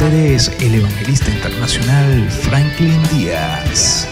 ustedes 0.00 0.48
el 0.60 0.76
evangelista 0.76 1.28
internacional 1.28 2.30
Franklin 2.30 3.02
Díaz. 3.08 4.06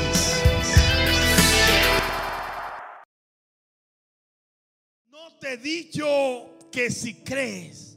No 5.09 5.39
te 5.39 5.53
he 5.53 5.57
dicho 5.57 6.59
que 6.73 6.91
si 6.91 7.15
crees, 7.23 7.97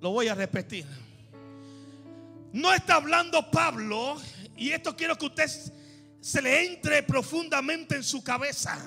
lo 0.00 0.12
voy 0.12 0.28
a 0.28 0.34
repetir. 0.34 0.86
No 2.54 2.72
está 2.72 2.94
hablando 2.94 3.50
Pablo, 3.50 4.16
y 4.56 4.70
esto 4.70 4.96
quiero 4.96 5.18
que 5.18 5.26
usted 5.26 5.50
se 6.20 6.40
le 6.40 6.72
entre 6.72 7.02
profundamente 7.02 7.96
en 7.96 8.02
su 8.02 8.24
cabeza 8.24 8.78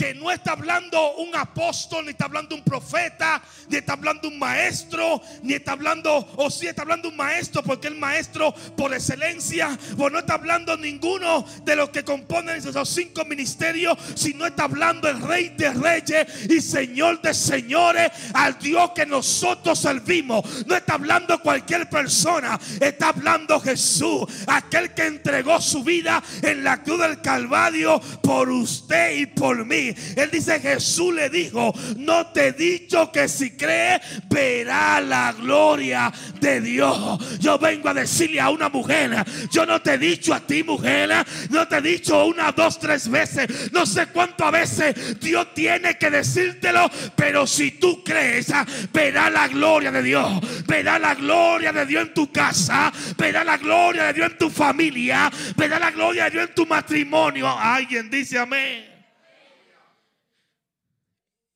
que 0.00 0.14
no 0.14 0.30
está 0.30 0.52
hablando 0.52 1.16
un 1.16 1.36
apóstol, 1.36 2.06
ni 2.06 2.12
está 2.12 2.24
hablando 2.24 2.54
un 2.54 2.64
profeta, 2.64 3.42
ni 3.68 3.76
está 3.76 3.92
hablando 3.92 4.28
un 4.28 4.38
maestro, 4.38 5.20
ni 5.42 5.52
está 5.52 5.72
hablando, 5.72 6.26
o 6.36 6.50
si 6.50 6.60
sí 6.60 6.66
está 6.68 6.80
hablando 6.80 7.10
un 7.10 7.16
maestro, 7.18 7.62
porque 7.62 7.88
el 7.88 7.96
maestro 7.96 8.54
por 8.78 8.94
excelencia, 8.94 9.78
o 9.98 10.08
no 10.08 10.20
está 10.20 10.32
hablando 10.32 10.74
ninguno 10.78 11.44
de 11.64 11.76
los 11.76 11.90
que 11.90 12.02
componen 12.02 12.56
esos 12.56 12.88
cinco 12.88 13.26
ministerios, 13.26 13.98
sino 14.14 14.46
está 14.46 14.64
hablando 14.64 15.06
el 15.06 15.20
rey 15.20 15.50
de 15.50 15.70
reyes 15.70 16.26
y 16.48 16.62
señor 16.62 17.20
de 17.20 17.34
señores, 17.34 18.10
al 18.32 18.58
Dios 18.58 18.92
que 18.94 19.04
nosotros 19.04 19.78
servimos. 19.78 20.64
No 20.66 20.76
está 20.76 20.94
hablando 20.94 21.42
cualquier 21.42 21.90
persona, 21.90 22.58
está 22.80 23.08
hablando 23.10 23.60
Jesús, 23.60 24.24
aquel 24.46 24.94
que 24.94 25.04
entregó 25.04 25.60
su 25.60 25.84
vida 25.84 26.22
en 26.40 26.64
la 26.64 26.82
cruz 26.82 27.00
del 27.00 27.20
Calvario 27.20 28.00
por 28.22 28.48
usted 28.48 29.18
y 29.18 29.26
por 29.26 29.66
mí. 29.66 29.89
Él 30.16 30.30
dice, 30.30 30.60
Jesús 30.60 31.14
le 31.14 31.30
dijo, 31.30 31.72
no 31.96 32.26
te 32.28 32.48
he 32.48 32.52
dicho 32.52 33.10
que 33.12 33.28
si 33.28 33.50
crees 33.52 34.00
verá 34.28 35.00
la 35.00 35.32
gloria 35.32 36.12
de 36.40 36.60
Dios. 36.60 37.38
Yo 37.38 37.58
vengo 37.58 37.88
a 37.88 37.94
decirle 37.94 38.40
a 38.40 38.50
una 38.50 38.68
mujer, 38.68 39.24
yo 39.50 39.66
no 39.66 39.80
te 39.80 39.94
he 39.94 39.98
dicho 39.98 40.34
a 40.34 40.40
ti 40.40 40.62
mujer, 40.62 41.10
no 41.50 41.66
te 41.68 41.76
he 41.76 41.82
dicho 41.82 42.24
una, 42.26 42.52
dos, 42.52 42.78
tres 42.78 43.08
veces, 43.08 43.72
no 43.72 43.86
sé 43.86 44.06
cuántas 44.06 44.52
veces 44.52 45.20
Dios 45.20 45.54
tiene 45.54 45.98
que 45.98 46.10
decírtelo, 46.10 46.90
pero 47.16 47.46
si 47.46 47.72
tú 47.72 48.02
crees, 48.04 48.52
verá 48.92 49.30
la 49.30 49.48
gloria 49.48 49.90
de 49.90 50.02
Dios, 50.02 50.66
verá 50.66 50.98
la 50.98 51.14
gloria 51.14 51.72
de 51.72 51.86
Dios 51.86 52.08
en 52.08 52.14
tu 52.14 52.30
casa, 52.30 52.92
verá 53.16 53.44
la 53.44 53.56
gloria 53.56 54.04
de 54.04 54.12
Dios 54.12 54.30
en 54.30 54.38
tu 54.38 54.50
familia, 54.50 55.30
verá 55.56 55.78
la 55.78 55.90
gloria 55.90 56.24
de 56.24 56.30
Dios 56.30 56.48
en 56.48 56.54
tu 56.54 56.66
matrimonio. 56.66 57.48
Alguien 57.48 58.10
dice 58.10 58.38
amén. 58.38 58.89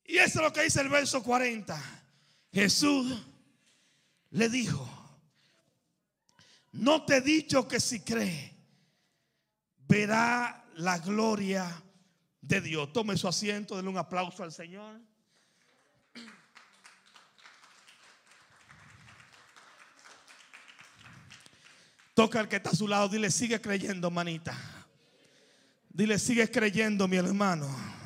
Y 0.05 0.19
eso 0.19 0.38
es 0.38 0.44
lo 0.44 0.52
que 0.52 0.62
dice 0.62 0.80
el 0.80 0.88
verso 0.88 1.22
40. 1.22 1.80
Jesús 2.52 3.20
le 4.30 4.48
dijo, 4.48 4.88
no 6.72 7.05
te 7.05 7.16
he 7.16 7.20
dicho 7.20 7.66
que 7.66 7.80
si 7.80 8.00
cree, 8.00 8.55
verá 9.88 10.64
la 10.74 10.98
gloria 10.98 11.83
de 12.41 12.61
Dios. 12.61 12.92
Tome 12.92 13.16
su 13.16 13.27
asiento, 13.27 13.77
denle 13.77 13.91
un 13.91 13.98
aplauso 13.98 14.42
al 14.42 14.52
Señor. 14.52 15.00
Toca 22.12 22.39
al 22.39 22.48
que 22.48 22.56
está 22.56 22.70
a 22.70 22.77
su 22.77 22.86
lado, 22.86 23.08
dile, 23.08 23.30
sigue 23.30 23.61
creyendo, 23.61 24.11
manita. 24.11 24.56
Dile, 25.89 26.18
sigue 26.18 26.48
creyendo, 26.50 27.08
mi 27.08 27.16
hermano 27.16 28.03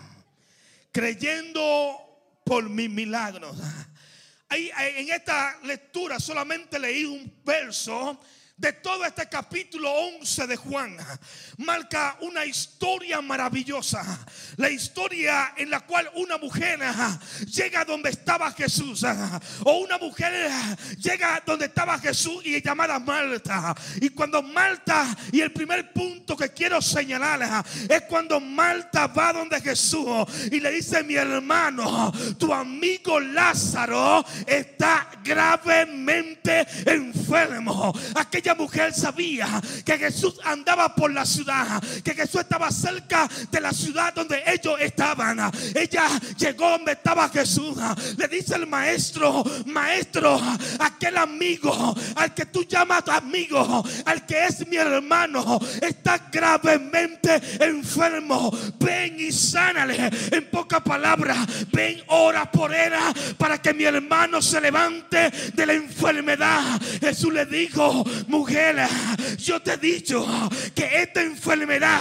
creyendo 0.92 2.41
por 2.44 2.69
mis 2.69 2.91
milagros. 2.91 3.56
en 4.50 5.11
esta 5.11 5.58
lectura 5.62 6.19
solamente 6.19 6.78
leí 6.78 7.05
un 7.05 7.41
verso 7.45 8.19
de 8.59 8.73
todo 8.73 9.05
este 9.05 9.28
capítulo 9.28 9.89
11 10.19 10.47
de 10.48 10.56
Juan 10.56 10.97
marca 11.59 12.17
una 12.20 12.45
historia 12.45 13.20
maravillosa. 13.20 14.05
La 14.56 14.69
historia 14.69 15.55
en 15.57 15.70
la 15.70 15.80
cual 15.80 16.11
una 16.17 16.39
mujer 16.39 16.80
llega 17.47 17.85
donde 17.85 18.11
estaba 18.11 18.51
Jesús. 18.52 19.05
O 19.64 19.79
una 19.79 19.97
mujer 19.98 20.51
llega 20.98 21.42
donde 21.47 21.67
estaba 21.67 21.98
Jesús 22.01 22.45
y 22.45 22.61
llamada 22.61 22.98
Marta. 22.98 23.74
Y 24.01 24.11
cuando 24.11 24.42
Marta, 24.42 25.17
y 25.30 25.41
el 25.41 25.52
primer 25.52 25.92
punto 25.92 26.36
que 26.36 26.52
quiero 26.52 26.83
señalar 26.83 27.64
es 27.89 28.02
cuando 28.02 28.41
Marta 28.41 29.07
va 29.07 29.33
donde 29.33 29.61
Jesús 29.61 30.27
y 30.51 30.58
le 30.58 30.73
dice, 30.73 31.05
mi 31.05 31.14
hermano, 31.14 32.13
tu 32.36 32.52
amigo 32.52 33.20
Lázaro 33.20 34.24
está 34.47 35.08
gravemente 35.23 36.67
enfermo. 36.86 37.92
Aquella 38.17 38.48
mujer 38.55 38.95
sabía 38.95 39.61
que 39.85 39.98
Jesús 39.98 40.35
andaba 40.45 40.95
por 40.95 41.13
la 41.13 41.25
ciudad, 41.25 41.83
que 42.03 42.14
Jesús 42.14 42.41
estaba 42.41 42.70
cerca 42.70 43.29
de 43.51 43.61
la 43.61 43.73
ciudad 43.73 44.14
donde 44.14 44.42
ellos 44.47 44.77
estaban. 44.81 45.39
Ella 45.75 46.09
llegó 46.36 46.70
donde 46.70 46.92
estaba 46.92 47.29
Jesús. 47.29 47.77
Le 48.17 48.29
dice 48.29 48.57
el 48.57 48.67
maestro, 48.67 49.45
maestro, 49.67 50.41
aquel 50.81 51.17
amigo, 51.17 51.95
al 52.17 52.35
que 52.35 52.47
tú 52.47 52.64
llamas 52.64 53.09
amigo, 53.09 53.85
al 54.05 54.27
que 54.27 54.47
es 54.47 54.67
mi 54.67 54.77
hermano, 54.77 55.61
está 55.80 56.29
gravemente 56.30 57.41
enfermo. 57.61 58.51
Ven 58.79 59.20
y 59.20 59.33
sánale. 59.33 60.11
En 60.30 60.51
pocas 60.51 60.83
palabras, 60.83 61.39
ven, 61.73 62.03
ora 62.09 62.51
por 62.51 62.75
él 62.75 62.89
para 63.36 63.59
que 63.59 63.75
mi 63.75 63.85
hermano 63.85 64.41
se 64.41 64.61
levante 64.61 65.30
de 65.53 65.67
la 65.67 65.73
enfermedad. 65.75 66.80
Jesús 67.01 67.33
le 67.33 67.47
dijo, 67.47 68.05
mujer, 68.38 68.76
yo 69.36 69.60
te 69.60 69.72
he 69.72 69.76
dicho 69.76 70.24
que 70.74 71.02
esta 71.02 71.22
enfermedad 71.22 72.00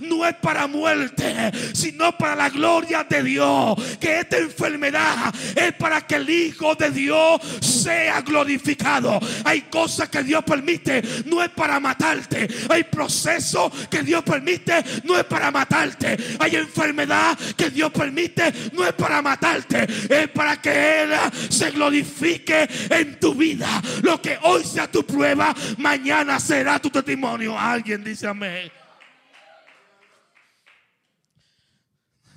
no 0.00 0.26
es 0.26 0.34
para 0.36 0.66
muerte, 0.66 1.52
sino 1.72 2.16
para 2.18 2.34
la 2.34 2.50
gloria 2.50 3.04
de 3.08 3.22
Dios. 3.22 3.76
Que 4.00 4.20
esta 4.20 4.38
enfermedad 4.38 5.32
es 5.54 5.72
para 5.74 6.00
que 6.00 6.16
el 6.16 6.28
Hijo 6.28 6.74
de 6.74 6.90
Dios 6.90 7.40
sea 7.60 8.20
glorificado. 8.22 9.20
Hay 9.44 9.62
cosas 9.62 10.08
que 10.08 10.24
Dios 10.24 10.42
permite, 10.44 11.02
no 11.24 11.42
es 11.42 11.50
para 11.50 11.78
matarte. 11.78 12.48
Hay 12.68 12.84
procesos 12.84 13.72
que 13.88 14.02
Dios 14.02 14.24
permite, 14.24 14.84
no 15.04 15.16
es 15.16 15.24
para 15.24 15.52
matarte. 15.52 16.16
Hay 16.40 16.56
enfermedad 16.56 17.38
que 17.56 17.70
Dios 17.70 17.92
permite, 17.92 18.52
no 18.72 18.84
es 18.84 18.92
para 18.94 19.22
matarte. 19.22 19.86
Es 20.08 20.28
para 20.30 20.60
que 20.60 21.02
Él 21.02 21.10
se 21.48 21.70
glorifique 21.70 22.68
en 22.90 23.20
tu 23.20 23.34
vida. 23.34 23.80
Lo 24.02 24.20
que 24.20 24.36
hoy 24.42 24.64
sea 24.64 24.90
tu 24.90 25.04
prueba, 25.04 25.54
mañana 25.76 26.38
será 26.40 26.78
tu 26.78 26.90
testimonio. 26.90 27.58
Alguien 27.58 28.02
dice 28.02 28.26
amén. 28.26 28.70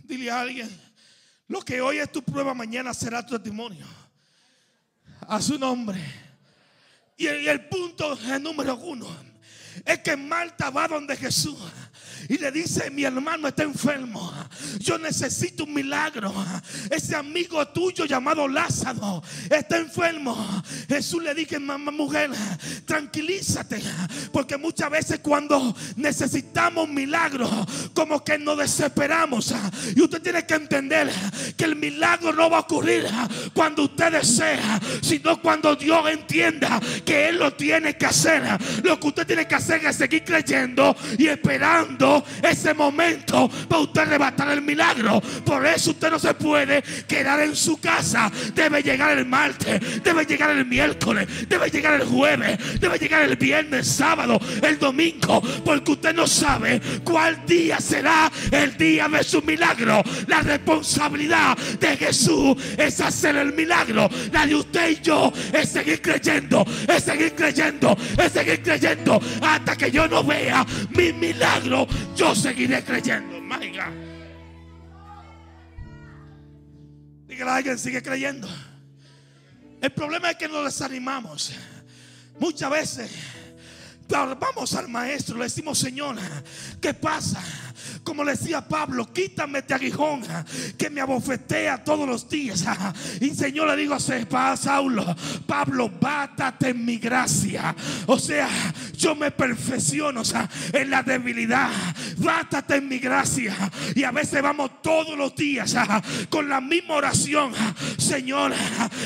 Dile 0.04 0.32
a 0.32 0.42
alguien, 0.42 0.70
lo 1.48 1.62
que 1.62 1.82
hoy 1.82 2.00
es 2.00 2.12
tu 2.12 2.24
prueba, 2.24 2.54
mañana 2.54 2.94
será 2.94 3.26
tu 3.26 3.36
testimonio. 3.36 3.86
A 5.22 5.40
su 5.42 5.60
nombre. 5.60 6.02
Y 7.16 7.28
el, 7.28 7.68
punto 7.68 8.18
el 8.28 8.42
número 8.42 8.76
uno 8.78 9.29
es 9.86 10.00
que 10.00 10.16
Marta 10.18 10.70
va 10.70 10.88
donde 10.88 11.16
Jesús 11.16 11.58
y 12.28 12.38
le 12.38 12.52
dice, 12.52 12.90
mi 12.92 13.04
hermano 13.04 13.48
está 13.48 13.64
enfermo, 13.64 14.32
yo 14.80 14.98
necesito 14.98 15.64
un 15.64 15.74
milagro. 15.74 16.34
Ese 16.90 17.16
amigo 17.16 17.66
tuyo 17.70 18.06
llamado 18.06 18.48
Lázaro 18.48 19.24
está 19.50 19.78
enfermo. 19.78 20.64
Jesús 20.88 21.24
le 21.24 21.34
dice, 21.34 21.60
mamá 21.60 21.92
mujer, 21.92 22.30
tranquilízate, 22.86 23.82
porque 24.32 24.58
muchas 24.58 24.90
veces 24.90 25.20
cuando 25.22 25.76
necesitamos 25.96 26.88
un 26.88 26.94
milagro, 26.94 27.50
como 27.94 28.24
que 28.24 28.38
nos 28.38 28.58
desesperamos. 28.58 29.54
Y 29.96 30.02
usted 30.02 30.22
tiene 30.22 30.46
que 30.46 30.56
entender 30.56 31.10
que 31.56 31.66
el 31.66 31.76
milagro 31.76 32.34
no 32.34 32.50
va 32.50 32.58
a 32.58 32.62
ocurrir 32.62 33.08
cuando 33.54 33.84
usted 33.84 34.12
desea, 34.12 34.80
sino 35.02 35.42
cuando 35.42 35.76
Dios 35.76 36.08
entienda 36.10 36.80
que 37.06 37.30
Él 37.30 37.40
lo 37.40 37.54
tiene 37.54 37.98
que 37.98 38.06
hacer. 38.06 38.44
Lo 38.84 39.00
que 39.00 39.08
usted 39.08 39.26
tiene 39.26 39.48
que 39.48 39.56
hacer 39.60 39.86
es 39.86 39.96
seguir 39.96 40.24
creyendo 40.24 40.96
y 41.18 41.28
esperando 41.28 42.24
ese 42.42 42.74
momento 42.74 43.50
para 43.68 43.82
usted 43.82 44.02
arrebatar 44.02 44.50
el 44.52 44.62
milagro. 44.62 45.22
Por 45.46 45.66
eso 45.66 45.92
usted 45.92 46.10
no 46.10 46.20
se 46.20 46.34
puede 46.34 46.82
quedar 47.08 47.42
en 47.42 47.56
su 47.56 47.80
casa. 47.80 48.32
Debe 48.54 48.82
llegar 48.82 49.18
el 49.18 49.26
martes, 49.26 50.04
debe 50.04 50.26
llegar 50.26 50.52
el 50.52 50.66
miércoles, 50.66 51.28
debe 51.48 51.70
llegar 51.70 52.02
el 52.02 52.08
jueves, 52.08 52.80
debe 52.80 52.98
llegar 52.98 53.24
el 53.24 53.36
viernes, 53.36 53.88
sábado, 53.88 54.40
el 54.62 54.80
domingo. 54.80 55.42
Porque 55.64 55.92
usted 55.92 56.16
no 56.16 56.26
sabe 56.26 56.82
cuál 57.04 57.46
día 57.46 57.80
será 57.80 58.32
el 58.52 58.76
día 58.78 59.08
de 59.08 59.24
su 59.24 59.42
milagro. 59.42 60.02
La 60.28 60.42
responsabilidad 60.42 61.58
de 61.80 61.98
Jesús 61.98 62.56
es 62.78 63.00
hacer 63.02 63.36
el 63.36 63.54
milagro. 63.54 64.10
La 64.32 64.46
de 64.46 64.56
usted 64.56 64.90
y 64.90 65.02
yo 65.02 65.32
es 65.54 65.70
seguir 65.70 66.02
creyendo, 66.02 66.66
es 66.88 67.04
seguir 67.04 67.34
creyendo, 67.36 67.98
es 68.18 68.32
seguir 68.32 68.62
creyendo 68.62 69.22
hasta 69.56 69.76
que 69.76 69.92
yo 69.92 70.08
no 70.08 70.24
vea 70.24 70.66
mi 70.92 71.14
milagro 71.14 71.88
yo 72.16 72.36
seguiré 72.36 72.84
creyendo. 72.84 73.40
My 73.42 73.72
Dígale 77.28 77.52
a 77.52 77.56
alguien, 77.56 77.78
sigue 77.78 78.02
creyendo. 78.02 78.48
El 79.82 79.92
problema 79.92 80.32
es 80.32 80.38
que 80.38 80.48
nos 80.48 80.66
desanimamos. 80.66 81.54
Muchas 82.40 82.70
veces 82.70 83.12
vamos 84.08 84.74
al 84.74 84.88
maestro, 84.88 85.38
le 85.38 85.44
decimos, 85.44 85.78
Señor, 85.78 86.18
¿qué 86.82 86.94
pasa? 86.94 87.42
Como 88.04 88.24
le 88.24 88.32
decía 88.32 88.68
Pablo, 88.68 89.12
quítame 89.14 89.60
este 89.60 89.74
aguijón 89.74 90.22
que 90.78 90.90
me 90.90 91.02
abofetea 91.02 91.84
todos 91.84 92.08
los 92.08 92.30
días. 92.30 92.66
Y 93.22 93.30
Señor 93.32 93.68
le 93.70 93.76
digo 93.76 93.96
a 93.96 94.58
Saulo, 94.58 95.16
Pablo, 95.46 95.90
bátate 96.00 96.70
en 96.70 96.86
mi 96.86 96.98
gracia. 96.98 97.76
O 98.08 98.18
sea, 98.18 98.50
yo 98.98 99.16
me 99.16 99.32
perfecciono 99.32 100.24
en 100.74 100.90
la 100.90 101.04
debilidad. 101.04 101.70
Bátate 102.18 102.78
en 102.78 102.88
mi 102.88 103.00
gracia. 103.00 103.56
Y 103.96 104.04
a 104.04 104.12
veces 104.12 104.42
vamos 104.42 104.82
todos 104.82 105.18
los 105.18 105.36
días 105.36 105.76
con 106.30 106.50
la 106.50 106.62
misma 106.62 106.96
oración. 106.96 107.54
Señor, 107.98 108.54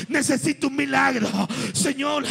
necesito 0.08 0.68
un 0.68 0.76
milagro. 0.76 1.28
Señor, 1.72 2.24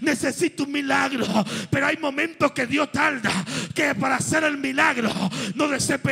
necesito 0.00 0.64
un 0.64 0.72
milagro. 0.72 1.26
Pero 1.70 1.86
hay 1.86 1.96
momentos 1.96 2.52
que 2.52 2.66
Dios 2.66 2.90
tarda 2.92 3.32
que 3.74 3.94
para 3.94 4.16
hacer 4.16 4.44
el 4.44 4.58
milagro 4.58 5.10
no 5.54 5.68
desesperamos, 5.68 6.07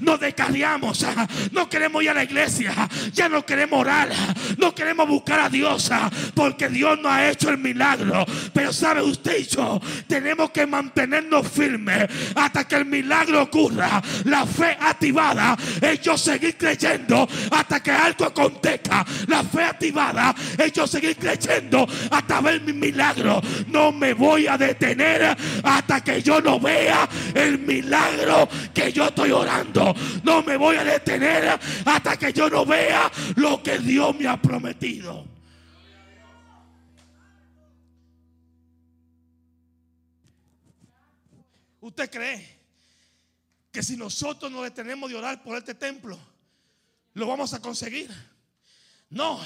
no 0.00 0.18
decadeamos, 0.18 1.06
no 1.52 1.68
queremos 1.68 2.02
ir 2.02 2.10
a 2.10 2.14
la 2.14 2.24
iglesia, 2.24 2.88
ya 3.12 3.28
no 3.28 3.44
queremos 3.44 3.80
orar, 3.80 4.08
no 4.56 4.74
queremos 4.74 5.08
buscar 5.08 5.40
a 5.40 5.48
Dios 5.48 5.90
porque 6.34 6.68
Dios 6.68 6.98
no 7.00 7.08
ha 7.08 7.28
hecho 7.28 7.50
el 7.50 7.58
milagro. 7.58 8.26
Pero 8.52 8.72
sabe 8.72 9.02
usted 9.02 9.38
y 9.38 9.44
yo, 9.44 9.80
tenemos 10.06 10.50
que 10.50 10.66
mantenernos 10.66 11.46
firmes 11.48 12.06
hasta 12.34 12.66
que 12.66 12.76
el 12.76 12.86
milagro 12.86 13.42
ocurra. 13.42 14.02
La 14.24 14.46
fe 14.46 14.76
activada 14.80 15.56
es 15.80 16.00
yo 16.00 16.16
seguir 16.16 16.56
creyendo 16.56 17.28
hasta 17.50 17.80
que 17.82 17.90
algo 17.90 18.26
acontezca. 18.26 19.04
La 19.26 19.42
fe 19.42 19.64
activada 19.64 20.34
es 20.56 20.72
yo 20.72 20.86
seguir 20.86 21.16
creyendo 21.16 21.86
hasta 22.10 22.40
ver 22.40 22.60
mi 22.62 22.72
milagro. 22.72 23.40
No 23.68 23.92
me 23.92 24.14
voy 24.14 24.46
a 24.46 24.58
detener 24.58 25.36
hasta 25.62 26.02
que 26.02 26.22
yo 26.22 26.40
no 26.40 26.58
vea 26.58 27.08
el 27.34 27.58
milagro 27.58 28.48
que 28.74 28.87
yo 28.92 29.06
estoy 29.06 29.30
orando. 29.30 29.94
No 30.22 30.42
me 30.42 30.56
voy 30.56 30.76
a 30.76 30.84
detener 30.84 31.58
hasta 31.84 32.16
que 32.16 32.32
yo 32.32 32.48
no 32.48 32.64
vea 32.64 33.10
lo 33.36 33.62
que 33.62 33.78
Dios 33.78 34.14
me 34.16 34.26
ha 34.26 34.40
prometido. 34.40 35.26
¿Usted 41.80 42.10
cree 42.10 42.58
que 43.70 43.82
si 43.82 43.96
nosotros 43.96 44.50
nos 44.50 44.64
detenemos 44.64 45.08
de 45.08 45.16
orar 45.16 45.42
por 45.42 45.56
este 45.56 45.74
templo, 45.74 46.18
lo 47.14 47.26
vamos 47.26 47.54
a 47.54 47.60
conseguir? 47.60 48.10
No, 49.10 49.40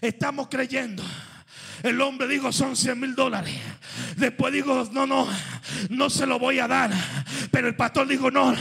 estamos 0.00 0.48
creyendo 0.48 1.04
el 1.82 2.00
hombre 2.00 2.28
dijo, 2.28 2.52
son 2.52 2.76
100 2.76 2.98
mil 2.98 3.14
dólares. 3.14 3.54
Después 4.16 4.52
dijo, 4.52 4.88
no, 4.92 5.06
no, 5.06 5.28
no 5.90 6.10
se 6.10 6.26
lo 6.26 6.38
voy 6.38 6.58
a 6.58 6.68
dar. 6.68 6.90
Pero 7.50 7.68
el 7.68 7.74
pastor 7.74 8.06
dijo, 8.06 8.30
no, 8.30 8.54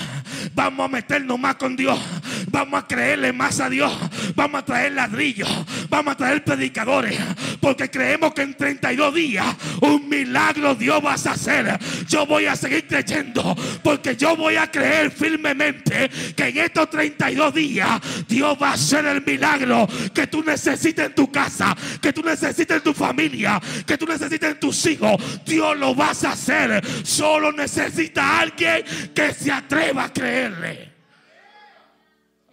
vamos 0.54 0.86
a 0.86 0.88
meternos 0.88 1.40
más 1.40 1.56
con 1.56 1.76
Dios. 1.76 2.00
Vamos 2.48 2.84
a 2.84 2.88
creerle 2.88 3.32
más 3.32 3.60
a 3.60 3.70
Dios. 3.70 3.92
Vamos 4.36 4.62
a 4.62 4.66
traer 4.66 4.94
ladrillos. 4.94 5.50
Vamos 5.92 6.14
a 6.14 6.18
traer 6.18 6.42
predicadores. 6.42 7.20
Porque 7.60 7.92
creemos 7.92 8.34
que 8.34 8.44
en 8.44 8.54
32 8.56 9.14
días 9.14 9.46
un 9.82 10.08
milagro 10.08 10.74
Dios 10.74 11.04
va 11.04 11.12
a 11.12 11.16
hacer. 11.16 11.78
Yo 12.08 12.26
voy 12.26 12.46
a 12.46 12.56
seguir 12.56 12.88
creyendo. 12.88 13.56
Porque 13.84 14.16
yo 14.16 14.38
voy 14.38 14.56
a 14.56 14.72
creer 14.72 15.12
firmemente 15.12 16.10
que 16.34 16.48
en 16.48 16.58
estos 16.60 16.90
32 16.90 17.54
días 17.54 18.00
Dios 18.26 18.58
va 18.60 18.70
a 18.70 18.74
hacer 18.74 19.06
el 19.06 19.22
milagro 19.22 19.86
que 20.14 20.28
tú 20.28 20.42
necesites 20.42 21.08
en 21.08 21.14
tu 21.14 21.30
casa. 21.30 21.76
Que 22.02 22.14
tú 22.14 22.24
necesites 22.24 22.78
en 22.78 22.84
tu 22.84 22.94
familia, 22.94 23.60
que 23.86 23.98
tú 23.98 24.06
necesites 24.06 24.50
en 24.50 24.60
tus 24.60 24.86
hijos, 24.86 25.22
Dios 25.46 25.78
lo 25.78 25.94
vas 25.94 26.24
a 26.24 26.32
hacer. 26.32 26.82
Solo 27.06 27.52
necesita 27.52 28.40
alguien 28.40 28.86
que 29.14 29.34
se 29.34 29.52
atreva 29.52 30.06
a 30.06 30.14
creerle. 30.14 30.90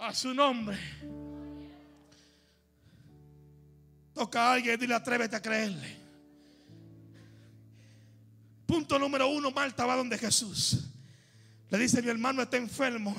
A 0.00 0.12
su 0.12 0.35
nombre. 0.35 0.76
Toca 4.19 4.49
a 4.49 4.53
alguien 4.55 4.75
y 4.75 4.79
dile 4.79 4.97
atrévete 4.97 5.37
a 5.37 5.41
creerle. 5.41 5.97
Punto 8.67 8.99
número 8.99 9.29
uno, 9.29 9.53
Marta 9.53 9.87
va 9.87 9.94
donde 9.94 10.19
Jesús. 10.19 10.88
Le 11.70 11.79
dice, 11.79 12.03
mi 12.03 12.09
hermano 12.09 12.43
está 12.43 12.56
enfermo. 12.56 13.15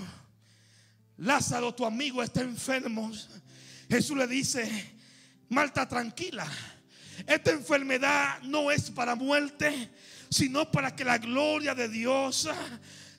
Lázaro, 1.15 1.73
tu 1.73 1.85
amigo, 1.85 2.21
está 2.21 2.41
enfermo. 2.41 3.13
Jesús 3.89 4.17
le 4.17 4.27
dice, 4.27 4.93
Marta, 5.47 5.87
tranquila. 5.87 6.45
Esta 7.25 7.51
enfermedad 7.51 8.41
no 8.41 8.69
es 8.69 8.91
para 8.91 9.15
muerte, 9.15 9.89
sino 10.29 10.69
para 10.69 10.93
que 10.93 11.05
la 11.05 11.17
gloria 11.17 11.73
de 11.73 11.87
Dios 11.87 12.49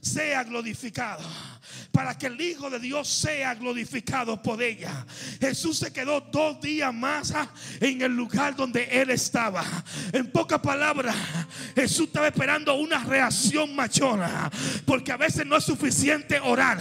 sea 0.01 0.45
glorificado 0.45 1.25
para 1.93 2.17
que 2.17 2.27
el 2.27 2.41
Hijo 2.41 2.71
de 2.71 2.79
Dios 2.79 3.09
sea 3.09 3.55
glorificado 3.55 4.41
por 4.41 4.63
ella. 4.63 5.05
Jesús 5.41 5.79
se 5.79 5.93
quedó 5.93 6.21
dos 6.21 6.61
días 6.61 6.93
más 6.93 7.33
ah, 7.33 7.49
en 7.81 8.03
el 8.03 8.15
lugar 8.15 8.57
donde 8.57 8.85
él 8.85 9.11
estaba. 9.11 9.65
En 10.13 10.31
pocas 10.31 10.61
palabras, 10.61 11.15
Jesús 11.75 12.07
estaba 12.07 12.29
esperando 12.29 12.75
una 12.75 13.03
reacción 13.05 13.75
machona, 13.75 14.51
porque 14.85 15.13
a 15.13 15.17
veces 15.17 15.47
no 15.47 15.57
es 15.57 15.65
suficiente 15.65 16.39
orar, 16.41 16.79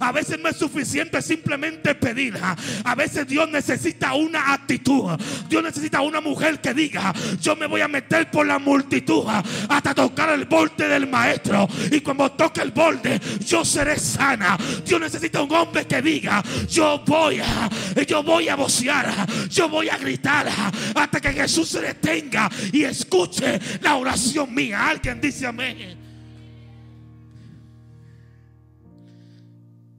a 0.00 0.12
veces 0.12 0.38
no 0.38 0.48
es 0.48 0.56
suficiente 0.56 1.22
simplemente 1.22 1.94
pedir, 1.94 2.38
a 2.84 2.94
veces 2.94 3.26
Dios 3.26 3.48
necesita 3.48 4.14
una 4.14 4.52
actitud. 4.52 5.18
Dios 5.48 5.62
necesita 5.62 6.00
una 6.00 6.20
mujer 6.20 6.60
que 6.60 6.74
diga, 6.74 7.14
yo 7.40 7.56
me 7.56 7.66
voy 7.66 7.80
a 7.80 7.88
meter 7.88 8.30
por 8.30 8.46
la 8.46 8.58
multitud 8.58 9.24
hasta 9.68 9.94
tocar 9.94 10.30
el 10.30 10.44
borde 10.44 10.88
del 10.88 11.06
maestro 11.06 11.68
y 11.90 12.00
cuando 12.00 12.30
toque 12.32 12.57
el 12.58 12.70
borde 12.70 13.20
yo 13.40 13.64
seré 13.64 13.98
sana. 13.98 14.56
Dios 14.84 15.00
necesita 15.00 15.42
un 15.42 15.52
hombre 15.52 15.86
que 15.86 16.02
diga, 16.02 16.42
yo 16.68 17.02
voy 17.06 17.40
a, 17.40 17.68
yo 18.06 18.22
voy 18.22 18.48
a 18.48 18.56
vocear, 18.56 19.26
yo 19.48 19.68
voy 19.68 19.88
a 19.88 19.98
gritar 19.98 20.48
hasta 20.94 21.20
que 21.20 21.32
Jesús 21.32 21.68
se 21.68 21.80
detenga 21.80 22.50
y 22.72 22.84
escuche 22.84 23.58
la 23.80 23.96
oración 23.96 24.54
mía. 24.54 24.88
Alguien 24.88 25.20
dice 25.20 25.46
amén. 25.46 25.98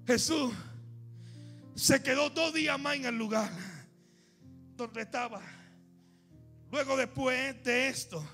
Jesús 0.06 0.54
se 1.76 2.02
quedó 2.02 2.30
dos 2.30 2.54
días 2.54 2.80
más 2.80 2.96
en 2.96 3.06
el 3.06 3.18
lugar 3.18 3.52
donde 4.76 5.02
estaba. 5.02 5.42
Luego 6.72 6.98
después 6.98 7.64
de 7.64 7.88
esto, 7.90 8.26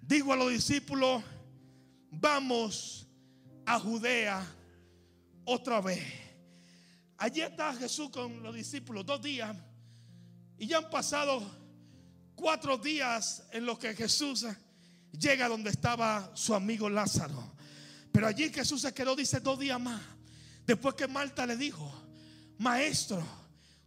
dijo 0.00 0.32
a 0.32 0.36
los 0.36 0.50
discípulos, 0.50 1.22
vamos 2.10 3.08
a 3.66 3.78
Judea 3.78 4.44
otra 5.44 5.80
vez. 5.80 6.02
Allí 7.18 7.40
está 7.40 7.74
Jesús 7.74 8.10
con 8.10 8.42
los 8.42 8.54
discípulos 8.54 9.06
dos 9.06 9.22
días 9.22 9.56
y 10.58 10.66
ya 10.66 10.78
han 10.78 10.90
pasado 10.90 11.42
cuatro 12.34 12.76
días 12.78 13.44
en 13.52 13.66
los 13.66 13.78
que 13.78 13.94
Jesús 13.94 14.46
llega 15.18 15.48
donde 15.48 15.70
estaba 15.70 16.30
su 16.34 16.54
amigo 16.54 16.88
Lázaro. 16.88 17.52
Pero 18.10 18.26
allí 18.26 18.50
Jesús 18.50 18.82
se 18.82 18.92
quedó, 18.92 19.16
dice, 19.16 19.40
dos 19.40 19.58
días 19.58 19.80
más. 19.80 20.00
Después 20.66 20.94
que 20.94 21.08
Marta 21.08 21.46
le 21.46 21.56
dijo, 21.56 21.92
maestro, 22.58 23.22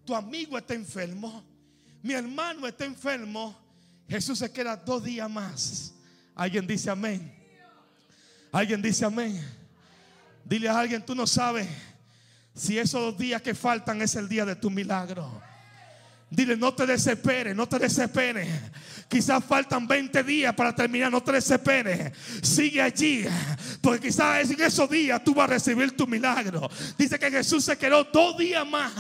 tu 0.03 0.15
amigo 0.15 0.58
está 0.58 0.74
enfermo, 0.74 1.44
mi 2.01 2.13
hermano 2.13 2.67
está 2.67 2.86
enfermo, 2.86 3.55
Jesús 4.08 4.39
se 4.39 4.51
queda 4.51 4.75
dos 4.75 5.03
días 5.03 5.29
más. 5.29 5.94
Alguien 6.36 6.67
dice 6.67 6.89
amén. 6.89 7.34
Alguien 8.51 8.82
dice 8.82 9.05
amén. 9.05 9.64
Dile 10.45 10.69
a 10.69 10.79
alguien, 10.79 11.03
tú 11.03 11.15
no 11.15 11.25
sabes 11.25 11.67
si 12.53 12.77
esos 12.77 13.17
días 13.17 13.41
que 13.41 13.53
faltan 13.53 14.01
es 14.01 14.15
el 14.15 14.29
día 14.29 14.45
de 14.45 14.55
tu 14.55 14.69
milagro. 14.69 15.41
Dile, 16.29 16.55
no 16.55 16.73
te 16.73 16.85
desesperes, 16.85 17.55
no 17.55 17.67
te 17.67 17.79
desesperes. 17.79 18.47
Quizás 19.07 19.43
faltan 19.43 19.87
20 19.87 20.23
días 20.23 20.53
para 20.53 20.73
terminar, 20.73 21.11
no 21.11 21.21
te 21.21 21.33
desesperes. 21.33 22.11
Sigue 22.41 22.81
allí, 22.81 23.25
porque 23.81 24.07
quizás 24.07 24.49
en 24.49 24.61
esos 24.61 24.89
días 24.89 25.23
tú 25.23 25.33
vas 25.33 25.45
a 25.45 25.53
recibir 25.53 25.95
tu 25.97 26.07
milagro. 26.07 26.69
Dice 26.97 27.17
que 27.17 27.31
Jesús 27.31 27.65
se 27.65 27.77
quedó 27.77 28.03
dos 28.05 28.37
días 28.37 28.67
más 28.67 28.91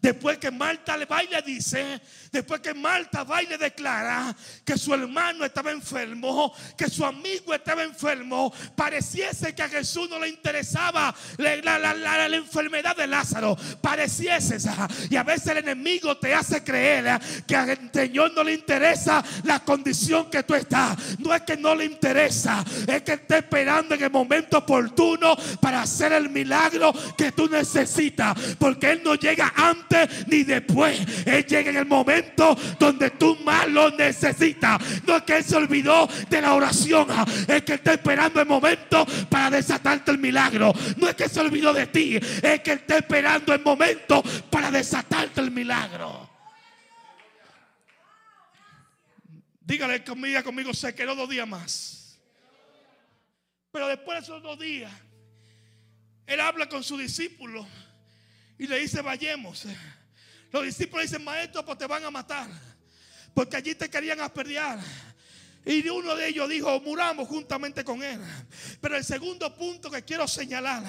Después 0.00 0.38
que 0.38 0.50
Marta 0.50 0.96
le 0.96 1.06
va 1.06 1.24
y 1.24 1.28
le 1.28 1.42
dice, 1.42 2.00
después 2.30 2.60
que 2.60 2.74
Marta 2.74 3.24
va 3.24 3.42
y 3.42 3.46
le 3.46 3.56
declara 3.56 4.36
que 4.64 4.76
su 4.76 4.92
hermano 4.92 5.44
estaba 5.44 5.72
enfermo, 5.72 6.52
que 6.76 6.88
su 6.88 7.04
amigo 7.04 7.54
estaba 7.54 7.82
enfermo, 7.82 8.52
pareciese 8.76 9.54
que 9.54 9.62
a 9.62 9.68
Jesús 9.68 10.08
no 10.08 10.18
le 10.18 10.28
interesaba 10.28 11.14
la, 11.38 12.26
enfermedad 12.26 12.94
de 12.94 13.06
Lázaro, 13.06 13.56
pareciese. 13.80 14.58
Y 15.10 15.16
a 15.16 15.24
veces 15.24 15.48
el 15.48 15.58
enemigo 15.58 16.16
te 16.18 16.34
hace 16.34 16.62
creer 16.62 17.18
que 17.46 17.56
al 17.56 17.90
Señor 17.92 18.32
no 18.34 18.44
le 18.44 18.52
interesa 18.52 19.24
la 19.44 19.60
condición 19.60 20.30
que 20.30 20.42
tú 20.42 20.54
estás. 20.54 21.18
No 21.18 21.34
es 21.34 21.42
que 21.42 21.56
no 21.56 21.74
le 21.74 21.86
interesa, 21.86 22.64
es 22.86 23.02
que 23.02 23.14
está 23.14 23.38
esperando 23.38 23.94
en 23.94 24.04
el 24.04 24.10
momento 24.10 24.58
oportuno 24.58 25.36
para 25.60 25.82
hacer 25.82 26.12
el 26.12 26.28
milagro 26.28 26.92
que 27.16 27.32
tú 27.32 27.48
necesitas, 27.48 28.36
porque 28.58 28.92
Él 28.92 29.00
no 29.02 29.14
llega 29.14 29.52
antes 29.56 29.85
ni 30.26 30.42
después. 30.44 31.00
Él 31.26 31.44
llega 31.46 31.70
en 31.70 31.76
el 31.76 31.86
momento 31.86 32.56
donde 32.78 33.10
tú 33.10 33.36
más 33.44 33.68
lo 33.68 33.90
necesitas. 33.90 34.80
No 35.06 35.16
es 35.16 35.22
que 35.22 35.36
Él 35.36 35.44
se 35.44 35.56
olvidó 35.56 36.08
de 36.28 36.40
la 36.40 36.54
oración, 36.54 37.08
es 37.48 37.62
que 37.62 37.74
está 37.74 37.94
esperando 37.94 38.40
el 38.40 38.46
momento 38.46 39.06
para 39.28 39.50
desatarte 39.50 40.10
el 40.10 40.18
milagro. 40.18 40.72
No 40.96 41.08
es 41.08 41.14
que 41.14 41.28
se 41.28 41.40
olvidó 41.40 41.72
de 41.72 41.86
ti, 41.86 42.16
es 42.16 42.60
que 42.60 42.72
está 42.72 42.98
esperando 42.98 43.52
el 43.52 43.62
momento 43.62 44.22
para 44.50 44.70
desatarte 44.70 45.40
el 45.40 45.50
milagro. 45.50 46.30
Dígale 49.60 50.04
conmigo, 50.04 50.42
conmigo, 50.44 50.72
se 50.72 50.94
quedó 50.94 51.16
dos 51.16 51.28
días 51.28 51.48
más. 51.48 52.18
Pero 53.72 53.88
después 53.88 54.18
de 54.18 54.22
esos 54.22 54.42
dos 54.42 54.58
días, 54.58 54.92
él 56.26 56.40
habla 56.40 56.68
con 56.68 56.82
su 56.82 56.96
discípulo 56.96 57.66
y 58.58 58.66
le 58.66 58.78
dice, 58.78 59.02
vayamos. 59.02 59.66
Los 60.52 60.64
discípulos 60.64 61.06
dicen, 61.06 61.24
maestro, 61.24 61.64
pues 61.64 61.78
te 61.78 61.86
van 61.86 62.04
a 62.04 62.10
matar. 62.10 62.48
Porque 63.34 63.56
allí 63.56 63.74
te 63.74 63.88
querían 63.88 64.20
asperdiar. 64.20 64.78
Y 65.68 65.88
uno 65.88 66.14
de 66.14 66.28
ellos 66.28 66.48
dijo, 66.48 66.80
muramos 66.80 67.26
juntamente 67.26 67.82
con 67.82 68.00
él. 68.00 68.20
Pero 68.80 68.96
el 68.96 69.04
segundo 69.04 69.52
punto 69.52 69.90
que 69.90 70.04
quiero 70.04 70.28
señalar 70.28 70.84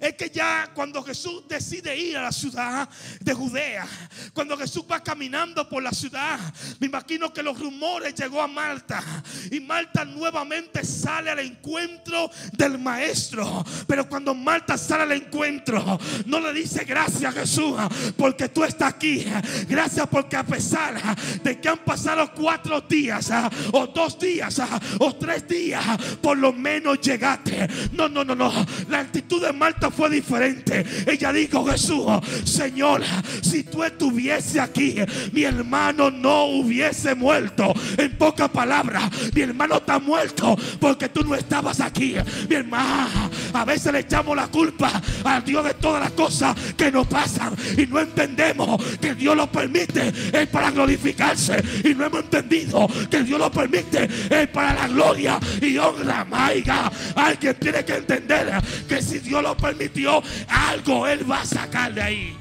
es 0.00 0.14
que 0.14 0.28
ya 0.28 0.72
cuando 0.74 1.04
Jesús 1.04 1.46
decide 1.46 1.96
ir 1.96 2.16
a 2.16 2.22
la 2.22 2.32
ciudad 2.32 2.88
de 3.20 3.32
Judea, 3.32 3.86
cuando 4.34 4.56
Jesús 4.56 4.84
va 4.90 5.04
caminando 5.04 5.68
por 5.68 5.84
la 5.84 5.92
ciudad, 5.92 6.36
me 6.80 6.88
imagino 6.88 7.32
que 7.32 7.44
los 7.44 7.60
rumores 7.60 8.12
llegó 8.16 8.42
a 8.42 8.48
Marta. 8.48 9.04
Y 9.52 9.60
Marta 9.60 10.04
nuevamente 10.04 10.84
sale 10.84 11.30
al 11.30 11.38
encuentro 11.38 12.28
del 12.54 12.76
maestro. 12.76 13.64
Pero 13.86 14.08
cuando 14.08 14.34
Marta 14.34 14.76
sale 14.76 15.04
al 15.04 15.12
encuentro, 15.12 15.96
no 16.26 16.40
le 16.40 16.52
dice 16.52 16.84
gracias 16.84 17.32
Jesús 17.34 17.76
porque 18.16 18.48
tú 18.48 18.64
estás 18.64 18.94
aquí. 18.94 19.24
Gracias 19.68 20.08
porque 20.08 20.34
a 20.34 20.44
pesar 20.44 21.16
de 21.40 21.60
que 21.60 21.68
han 21.68 21.84
pasado 21.84 22.32
cuatro 22.34 22.80
días 22.80 23.30
o 23.72 23.86
dos 23.86 24.07
días 24.16 24.60
ah, 24.60 24.78
o 25.00 25.12
tres 25.16 25.48
días, 25.48 25.84
por 26.20 26.38
lo 26.38 26.52
menos 26.52 27.00
llegaste. 27.00 27.66
No, 27.92 28.08
no, 28.08 28.24
no, 28.24 28.36
no. 28.36 28.52
La 28.88 29.00
actitud 29.00 29.44
de 29.44 29.52
Marta 29.52 29.90
fue 29.90 30.08
diferente. 30.10 30.84
Ella 31.06 31.32
dijo, 31.32 31.64
Jesús, 31.66 32.06
Señor, 32.44 33.02
si 33.42 33.64
tú 33.64 33.82
estuviese 33.82 34.60
aquí, 34.60 34.96
mi 35.32 35.42
hermano 35.42 36.10
no 36.10 36.44
hubiese 36.44 37.14
muerto. 37.14 37.74
En 37.96 38.16
pocas 38.16 38.48
palabras, 38.50 39.10
mi 39.34 39.42
hermano 39.42 39.78
está 39.78 39.98
muerto 39.98 40.56
porque 40.78 41.08
tú 41.08 41.24
no 41.24 41.34
estabas 41.34 41.80
aquí. 41.80 42.14
Mi 42.48 42.54
hermano, 42.54 43.30
a 43.52 43.64
veces 43.64 43.92
le 43.92 44.00
echamos 44.00 44.36
la 44.36 44.46
culpa 44.46 45.02
al 45.24 45.44
Dios 45.44 45.64
de 45.64 45.74
todas 45.74 46.02
las 46.02 46.12
cosas 46.12 46.54
que 46.76 46.92
nos 46.92 47.06
pasan 47.06 47.54
y 47.76 47.86
no 47.86 47.98
entendemos 48.00 48.82
que 49.00 49.14
Dios 49.14 49.36
lo 49.36 49.50
permite 49.50 50.12
es 50.32 50.48
para 50.48 50.70
glorificarse 50.70 51.62
y 51.84 51.94
no 51.94 52.06
hemos 52.06 52.20
entendido 52.20 52.88
que 53.10 53.22
Dios 53.22 53.38
lo 53.38 53.50
permite 53.50 53.97
es 54.04 54.48
para 54.48 54.74
la 54.74 54.88
gloria 54.88 55.40
y 55.60 55.76
honra. 55.78 56.24
Maiga, 56.24 56.90
alguien 57.14 57.56
tiene 57.56 57.84
que 57.84 57.96
entender 57.96 58.62
que 58.88 59.02
si 59.02 59.18
Dios 59.18 59.42
lo 59.42 59.56
permitió, 59.56 60.22
algo 60.48 61.06
Él 61.06 61.30
va 61.30 61.42
a 61.42 61.46
sacar 61.46 61.94
de 61.94 62.02
ahí. 62.02 62.38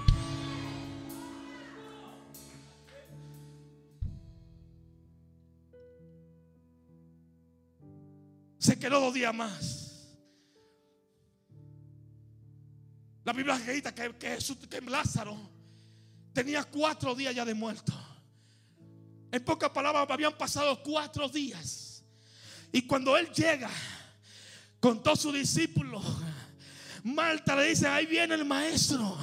Se 8.60 8.78
quedó 8.78 9.00
dos 9.00 9.14
días 9.14 9.34
más. 9.34 9.88
La 13.24 13.34
Biblia 13.34 13.60
que, 13.66 14.16
que, 14.18 14.30
Jesús, 14.30 14.58
que 14.70 14.82
Lázaro 14.82 15.38
tenía 16.34 16.64
cuatro 16.64 17.14
días 17.14 17.36
ya 17.36 17.44
de 17.44 17.54
muerto. 17.54 17.94
En 19.32 19.44
pocas 19.44 19.70
palabras, 19.70 20.08
habían 20.10 20.38
pasado 20.38 20.82
cuatro 20.82 21.28
días. 21.28 22.04
Y 22.72 22.84
cuando 22.84 23.18
él 23.18 23.30
llega 23.32 23.70
con 24.80 25.02
todos 25.02 25.22
sus 25.22 25.34
discípulos, 25.34 26.04
Marta 27.04 27.56
le 27.56 27.70
dice, 27.70 27.88
ahí 27.88 28.06
viene 28.06 28.36
el 28.36 28.46
maestro. 28.46 29.18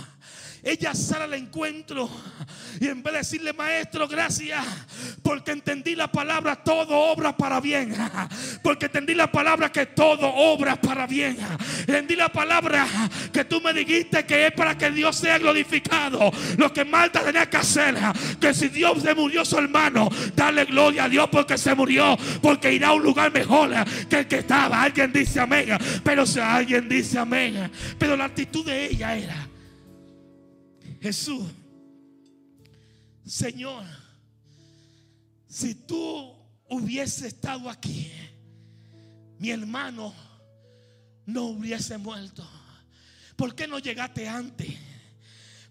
Ella 0.62 0.94
sale 0.94 1.24
al 1.24 1.34
encuentro 1.34 2.08
y 2.80 2.86
en 2.86 3.02
vez 3.02 3.12
de 3.12 3.18
decirle, 3.18 3.52
maestro, 3.52 4.08
gracias, 4.08 4.64
porque 5.22 5.52
entendí 5.52 5.94
la 5.94 6.10
palabra, 6.10 6.64
todo 6.64 6.96
obra 6.98 7.36
para 7.36 7.60
bien. 7.60 7.94
Porque 8.64 8.86
entendí 8.86 9.14
la 9.14 9.30
palabra 9.30 9.70
que 9.70 9.86
todo 9.86 10.26
obra 10.26 10.74
para 10.74 11.06
bien. 11.06 11.36
Entendí 11.80 12.16
la 12.16 12.30
palabra 12.30 12.88
que 13.30 13.44
tú 13.44 13.60
me 13.60 13.72
dijiste 13.72 14.24
que 14.24 14.46
es 14.46 14.52
para 14.52 14.76
que 14.76 14.90
Dios 14.90 15.14
sea 15.14 15.38
glorificado. 15.38 16.32
Lo 16.56 16.72
que 16.72 16.84
Marta 16.84 17.22
tenía 17.22 17.48
que 17.48 17.58
hacer, 17.58 17.94
que 18.40 18.52
si 18.54 18.68
Dios 18.68 19.02
se 19.02 19.14
murió 19.14 19.44
su 19.44 19.58
hermano, 19.58 20.08
darle 20.34 20.64
gloria 20.64 21.04
a 21.04 21.08
Dios 21.08 21.28
porque 21.30 21.58
se 21.58 21.74
murió, 21.74 22.16
porque 22.40 22.72
irá 22.72 22.88
a 22.88 22.92
un 22.94 23.02
lugar 23.02 23.30
mejor 23.32 23.70
que 24.08 24.20
el 24.20 24.26
que 24.26 24.38
estaba. 24.38 24.82
Alguien 24.82 25.12
dice 25.12 25.40
amén, 25.40 25.68
pero 26.02 26.24
si 26.24 26.40
alguien 26.40 26.88
dice 26.88 27.18
amén, 27.18 27.70
pero 27.98 28.16
la 28.16 28.24
actitud 28.24 28.64
de 28.64 28.86
ella 28.86 29.14
era, 29.14 29.48
Jesús 31.00 31.44
Señor, 33.26 33.84
si 35.48 35.74
tú 35.74 36.30
hubiese 36.68 37.26
estado 37.28 37.70
aquí, 37.70 38.10
mi 39.44 39.50
hermano 39.50 40.14
no 41.26 41.42
hubiese 41.42 41.98
muerto. 41.98 42.48
¿Por 43.36 43.54
qué 43.54 43.68
no 43.68 43.78
llegaste 43.78 44.26
antes? 44.26 44.74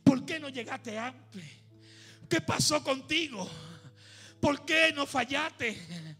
¿Por 0.04 0.24
qué 0.24 0.40
no 0.40 0.50
llegaste 0.50 1.00
antes? 1.00 1.44
¿Qué 2.30 2.40
pasó 2.42 2.84
contigo? 2.84 3.50
¿Por 4.40 4.64
qué 4.64 4.94
no 4.94 5.08
fallaste? 5.08 6.16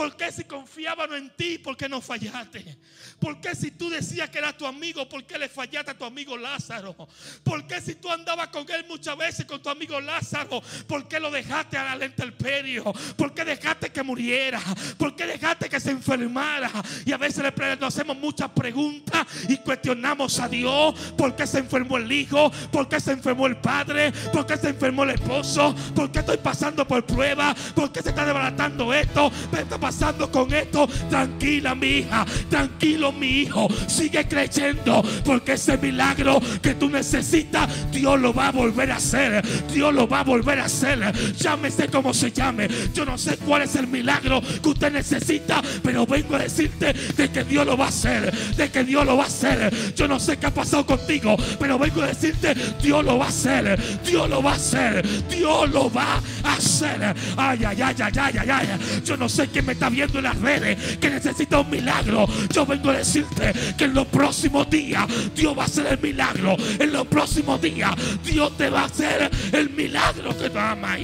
¿Por 0.00 0.16
qué 0.16 0.32
si 0.32 0.44
confiaban 0.44 1.12
en 1.12 1.28
ti, 1.36 1.58
por 1.58 1.76
qué 1.76 1.86
no 1.86 2.00
fallaste? 2.00 2.78
¿Por 3.18 3.38
qué 3.38 3.54
si 3.54 3.72
tú 3.72 3.90
decías 3.90 4.30
que 4.30 4.38
era 4.38 4.56
tu 4.56 4.64
amigo, 4.64 5.06
por 5.06 5.24
qué 5.24 5.38
le 5.38 5.46
fallaste 5.46 5.90
a 5.90 5.98
tu 5.98 6.06
amigo 6.06 6.38
Lázaro? 6.38 6.96
¿Por 7.44 7.66
qué 7.66 7.82
si 7.82 7.96
tú 7.96 8.10
andabas 8.10 8.48
con 8.48 8.64
él 8.70 8.86
muchas 8.88 9.14
veces, 9.18 9.44
con 9.44 9.62
tu 9.62 9.68
amigo 9.68 10.00
Lázaro, 10.00 10.62
por 10.86 11.06
qué 11.06 11.20
lo 11.20 11.30
dejaste 11.30 11.76
a 11.76 11.94
la 11.94 12.06
imperio? 12.06 12.90
¿Por 13.14 13.34
qué 13.34 13.44
dejaste 13.44 13.90
que 13.92 14.02
muriera? 14.02 14.58
¿Por 14.96 15.14
qué 15.14 15.26
dejaste 15.26 15.68
que 15.68 15.78
se 15.78 15.90
enfermara? 15.90 16.70
Y 17.04 17.12
a 17.12 17.18
veces 17.18 17.44
le 17.44 17.52
hacemos 17.84 18.16
muchas 18.16 18.48
preguntas 18.52 19.26
y 19.50 19.58
cuestionamos 19.58 20.40
a 20.40 20.48
Dios. 20.48 20.94
¿Por 21.14 21.36
qué 21.36 21.46
se 21.46 21.58
enfermó 21.58 21.98
el 21.98 22.10
hijo? 22.10 22.50
¿Por 22.72 22.88
qué 22.88 23.00
se 23.00 23.12
enfermó 23.12 23.46
el 23.46 23.58
padre? 23.58 24.12
¿Por 24.32 24.46
qué 24.46 24.56
se 24.56 24.70
enfermó 24.70 25.04
el 25.04 25.10
esposo? 25.10 25.74
¿Por 25.94 26.10
qué 26.10 26.20
estoy 26.20 26.38
pasando 26.38 26.88
por 26.88 27.04
pruebas? 27.04 27.54
¿Por 27.74 27.92
qué 27.92 28.00
se 28.00 28.08
está 28.08 28.24
desbaratando 28.24 28.94
esto? 28.94 29.30
pasando 29.50 29.89
con 30.30 30.52
esto? 30.52 30.88
Tranquila, 31.08 31.74
mi 31.74 31.98
hija. 31.98 32.24
Tranquilo, 32.48 33.12
mi 33.12 33.42
hijo. 33.42 33.68
Sigue 33.86 34.26
creyendo. 34.26 35.02
Porque 35.24 35.52
ese 35.52 35.76
milagro 35.78 36.40
que 36.62 36.74
tú 36.74 36.88
necesitas, 36.88 37.90
Dios 37.90 38.20
lo 38.20 38.32
va 38.32 38.48
a 38.48 38.52
volver 38.52 38.90
a 38.92 38.96
hacer. 38.96 39.42
Dios 39.72 39.92
lo 39.92 40.08
va 40.08 40.20
a 40.20 40.24
volver 40.24 40.60
a 40.60 40.64
hacer. 40.64 41.00
Llámese 41.36 41.88
como 41.88 42.14
se 42.14 42.32
llame. 42.32 42.68
Yo 42.94 43.04
no 43.04 43.18
sé 43.18 43.36
cuál 43.38 43.62
es 43.62 43.76
el 43.76 43.86
milagro 43.86 44.40
que 44.62 44.68
usted 44.68 44.92
necesita. 44.92 45.62
Pero 45.82 46.06
vengo 46.06 46.36
a 46.36 46.40
decirte 46.40 46.92
de 46.92 47.30
que 47.30 47.44
Dios 47.44 47.66
lo 47.66 47.76
va 47.76 47.86
a 47.86 47.88
hacer. 47.88 48.32
De 48.56 48.70
que 48.70 48.84
Dios 48.84 49.04
lo 49.04 49.16
va 49.16 49.24
a 49.24 49.26
hacer. 49.26 49.94
Yo 49.94 50.06
no 50.08 50.18
sé 50.20 50.36
qué 50.36 50.46
ha 50.46 50.54
pasado 50.54 50.86
contigo. 50.86 51.36
Pero 51.58 51.78
vengo 51.78 52.02
a 52.02 52.08
decirte, 52.08 52.54
Dios 52.82 53.04
lo 53.04 53.18
va 53.18 53.26
a 53.26 53.28
hacer. 53.28 53.78
Dios 54.04 54.28
lo 54.28 54.42
va 54.42 54.52
a 54.52 54.56
hacer. 54.56 55.06
Dios 55.28 55.70
lo 55.70 55.90
va 55.90 56.20
a 56.44 56.54
hacer. 56.54 57.14
Ay, 57.36 57.60
ay, 57.64 57.82
ay, 57.82 57.94
ay, 57.98 58.38
ay, 58.38 58.50
ay. 58.50 58.68
Yo 59.04 59.16
no 59.16 59.28
sé 59.28 59.48
qué 59.48 59.62
me 59.62 59.69
está 59.72 59.88
viendo 59.88 60.18
en 60.18 60.24
las 60.24 60.38
redes 60.40 60.98
que 60.98 61.10
necesita 61.10 61.60
un 61.60 61.70
milagro, 61.70 62.26
yo 62.52 62.66
vengo 62.66 62.90
a 62.90 62.98
decirte 62.98 63.52
que 63.76 63.84
en 63.84 63.94
los 63.94 64.06
próximos 64.06 64.68
días 64.68 65.06
Dios 65.34 65.56
va 65.56 65.62
a 65.62 65.66
hacer 65.66 65.86
el 65.86 65.98
milagro. 65.98 66.56
En 66.78 66.92
los 66.92 67.06
próximos 67.06 67.60
días 67.60 67.94
Dios 68.24 68.56
te 68.56 68.70
va 68.70 68.82
a 68.82 68.84
hacer 68.84 69.30
el 69.52 69.70
milagro 69.70 70.36
que 70.36 70.50
te 70.50 70.58
ama. 70.58 70.96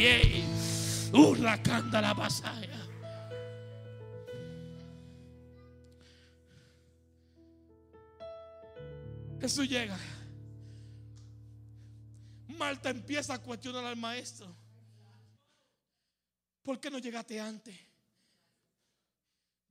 la 1.39 1.63
canta 1.63 2.01
la 2.01 2.15
pasaya. 2.15 2.77
Jesús 9.41 9.69
llega. 9.69 9.99
Marta 12.49 12.91
empieza 12.91 13.35
a 13.35 13.39
cuestionar 13.39 13.85
al 13.85 13.97
maestro. 13.97 14.47
¿Por 16.63 16.81
qué 16.81 16.91
no 16.91 16.99
llegaste 16.99 17.41
antes? 17.41 17.86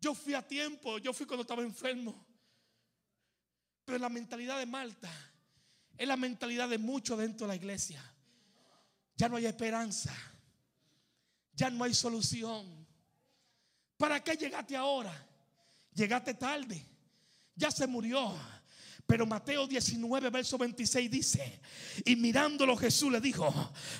Yo 0.05 0.13
fui 0.13 0.35
a 0.35 0.47
tiempo, 0.47 0.99
yo 0.99 1.11
fui 1.13 1.25
cuando 1.25 1.41
estaba 1.41 1.63
enfermo. 1.63 2.13
Pero 3.85 3.97
la 3.97 4.07
mentalidad 4.07 4.59
de 4.59 4.67
Malta 4.67 5.09
es 5.97 6.07
la 6.07 6.15
mentalidad 6.15 6.69
de 6.69 6.77
muchos 6.77 7.17
dentro 7.17 7.47
de 7.47 7.53
la 7.53 7.55
iglesia. 7.55 8.03
Ya 9.15 9.27
no 9.27 9.37
hay 9.37 9.47
esperanza. 9.47 10.13
Ya 11.53 11.71
no 11.71 11.83
hay 11.83 11.95
solución. 11.95 12.85
¿Para 13.97 14.23
qué 14.23 14.35
llegaste 14.35 14.75
ahora? 14.75 15.11
Llegaste 15.95 16.35
tarde. 16.35 16.85
Ya 17.55 17.71
se 17.71 17.87
murió. 17.87 18.31
Pero 19.07 19.27
Mateo 19.27 19.67
19, 19.67 20.31
verso 20.31 20.57
26 20.57 21.11
dice, 21.11 21.59
y 22.05 22.15
mirándolo 22.15 22.75
Jesús 22.75 23.11
le 23.11 23.21
dijo, 23.21 23.53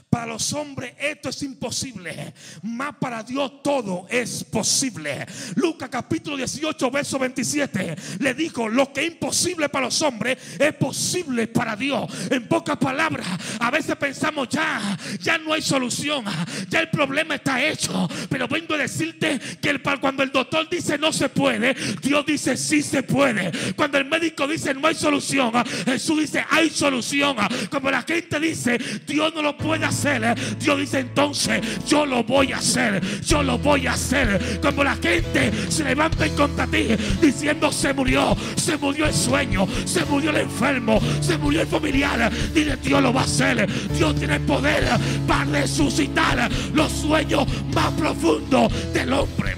para 0.10 0.26
los 0.26 0.52
hombres 0.54 0.96
esto 1.00 1.30
es 1.30 1.44
imposible, 1.44 2.34
mas 2.64 2.96
para 3.00 3.22
Dios 3.22 3.62
todo 3.62 4.08
es 4.10 4.44
posible. 4.44 5.24
Lucas 5.56 5.90
capítulo 5.90 6.38
18, 6.38 6.90
verso 6.90 7.20
27 7.20 7.96
le 8.20 8.34
dijo, 8.34 8.68
lo 8.68 8.92
que 8.92 9.02
es 9.02 9.12
imposible 9.12 9.70
para 9.70 9.86
los 9.86 10.02
hombres 10.02 10.40
es 10.60 10.74
posible 10.74 11.48
para 11.48 11.76
Dios. 11.76 12.12
En 12.32 12.48
pocas 12.48 12.78
palabras, 12.78 13.28
a 13.60 13.70
veces 13.70 13.96
pensamos 13.98 14.50
ya, 14.50 14.98
ya 15.22 15.38
no 15.38 15.54
hay 15.54 15.62
solución, 15.62 16.26
ya 16.68 16.80
el 16.80 16.90
problema 16.90 17.36
está 17.36 17.64
hecho. 17.64 18.10
Pero 18.28 18.48
vengo 18.48 18.74
a 18.74 18.80
decirte 18.80 19.40
que 19.62 19.80
cuando 20.02 20.24
el 20.24 20.32
doctor 20.32 20.68
dice 20.68 20.98
no 20.98 21.14
se 21.14 21.30
puede, 21.30 21.76
Dios 22.02 22.26
dice 22.26 22.58
sí 22.58 22.82
se 22.82 23.04
puede. 23.04 23.52
Cuando 23.76 24.00
el 24.00 24.06
médico 24.06 24.48
dice 24.48 24.74
no 24.74 24.88
hay 24.88 24.95
solución. 24.96 25.52
Jesús 25.86 26.22
dice, 26.22 26.46
hay 26.50 26.70
solución. 26.70 27.36
Como 27.70 27.92
la 27.92 28.02
gente 28.02 28.40
dice, 28.40 28.78
Dios 29.06 29.34
no 29.36 29.42
lo 29.42 29.58
puede 29.58 29.86
hacer. 29.86 30.36
Dios 30.60 30.80
dice, 30.80 31.00
entonces 31.00 31.62
yo 31.88 32.06
lo 32.06 32.24
voy 32.24 32.54
a 32.54 32.58
hacer. 32.58 33.02
Yo 33.22 33.44
lo 33.44 33.58
voy 33.58 33.88
a 33.88 33.94
hacer. 33.94 34.60
Como 34.62 34.84
la 34.84 34.96
gente 34.96 35.52
se 35.70 35.84
levanta 35.84 36.26
en 36.26 36.36
contra 36.36 36.68
ti 36.68 36.88
diciendo, 37.22 37.72
se 37.72 37.94
murió. 37.94 38.36
Se 38.56 38.78
murió 38.78 39.06
el 39.06 39.14
sueño. 39.14 39.68
Se 39.86 40.06
murió 40.06 40.32
el 40.32 40.38
enfermo. 40.38 41.00
Se 41.22 41.38
murió 41.38 41.62
el 41.62 41.68
familiar. 41.68 42.32
Dile, 42.54 42.78
Dios 42.78 43.02
lo 43.02 43.14
va 43.14 43.22
a 43.22 43.26
hacer. 43.26 43.68
Dios 43.94 44.16
tiene 44.16 44.40
poder 44.40 44.86
para 45.28 45.46
resucitar 45.46 46.50
los 46.74 46.92
sueños 46.92 47.46
más 47.74 47.92
profundos 47.94 48.72
del 48.94 49.14
hombre. 49.14 49.56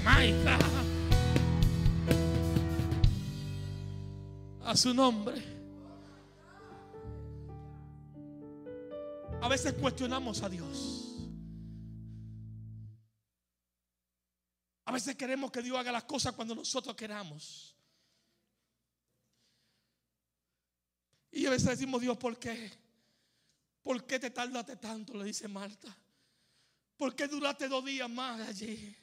A 4.68 4.76
su 4.76 4.92
nombre. 4.92 5.42
A 9.40 9.48
veces 9.48 9.72
cuestionamos 9.72 10.42
a 10.42 10.48
Dios. 10.50 11.16
A 14.84 14.92
veces 14.92 15.16
queremos 15.16 15.50
que 15.50 15.62
Dios 15.62 15.78
haga 15.78 15.90
las 15.90 16.04
cosas 16.04 16.34
cuando 16.34 16.54
nosotros 16.54 16.94
queramos. 16.94 17.74
Y 21.30 21.46
a 21.46 21.50
veces 21.50 21.70
decimos, 21.70 22.02
Dios, 22.02 22.18
¿por 22.18 22.38
qué? 22.38 22.70
¿Por 23.82 24.04
qué 24.04 24.18
te 24.18 24.30
tardaste 24.30 24.76
tanto? 24.76 25.14
Le 25.14 25.24
dice 25.24 25.48
Marta. 25.48 25.96
¿Por 26.98 27.14
qué 27.14 27.26
duraste 27.26 27.68
dos 27.68 27.86
días 27.86 28.10
más 28.10 28.46
allí? 28.46 28.94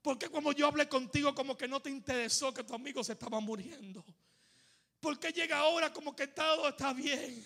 ¿Por 0.00 0.18
qué 0.18 0.30
como 0.30 0.52
yo 0.52 0.66
hablé 0.66 0.88
contigo 0.88 1.34
como 1.34 1.58
que 1.58 1.68
no 1.68 1.80
te 1.80 1.90
interesó 1.90 2.54
que 2.54 2.64
tu 2.64 2.74
amigo 2.74 3.04
se 3.04 3.12
estaba 3.12 3.38
muriendo? 3.38 4.02
¿Por 5.02 5.18
qué 5.18 5.32
llega 5.32 5.58
ahora 5.58 5.92
como 5.92 6.14
que 6.14 6.28
todo 6.28 6.68
está 6.68 6.92
bien? 6.92 7.44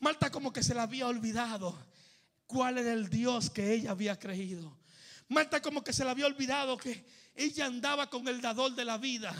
Marta 0.00 0.30
como 0.30 0.50
que 0.50 0.62
se 0.62 0.72
le 0.72 0.80
había 0.80 1.06
olvidado 1.06 1.78
cuál 2.46 2.78
era 2.78 2.94
el 2.94 3.10
Dios 3.10 3.50
que 3.50 3.74
ella 3.74 3.90
había 3.90 4.18
creído. 4.18 4.74
Marta 5.28 5.60
como 5.60 5.84
que 5.84 5.92
se 5.92 6.02
le 6.02 6.10
había 6.10 6.24
olvidado 6.24 6.78
que 6.78 7.04
ella 7.38 7.66
andaba 7.66 8.10
con 8.10 8.26
el 8.26 8.40
dador 8.40 8.74
de 8.74 8.84
la 8.84 8.98
vida. 8.98 9.32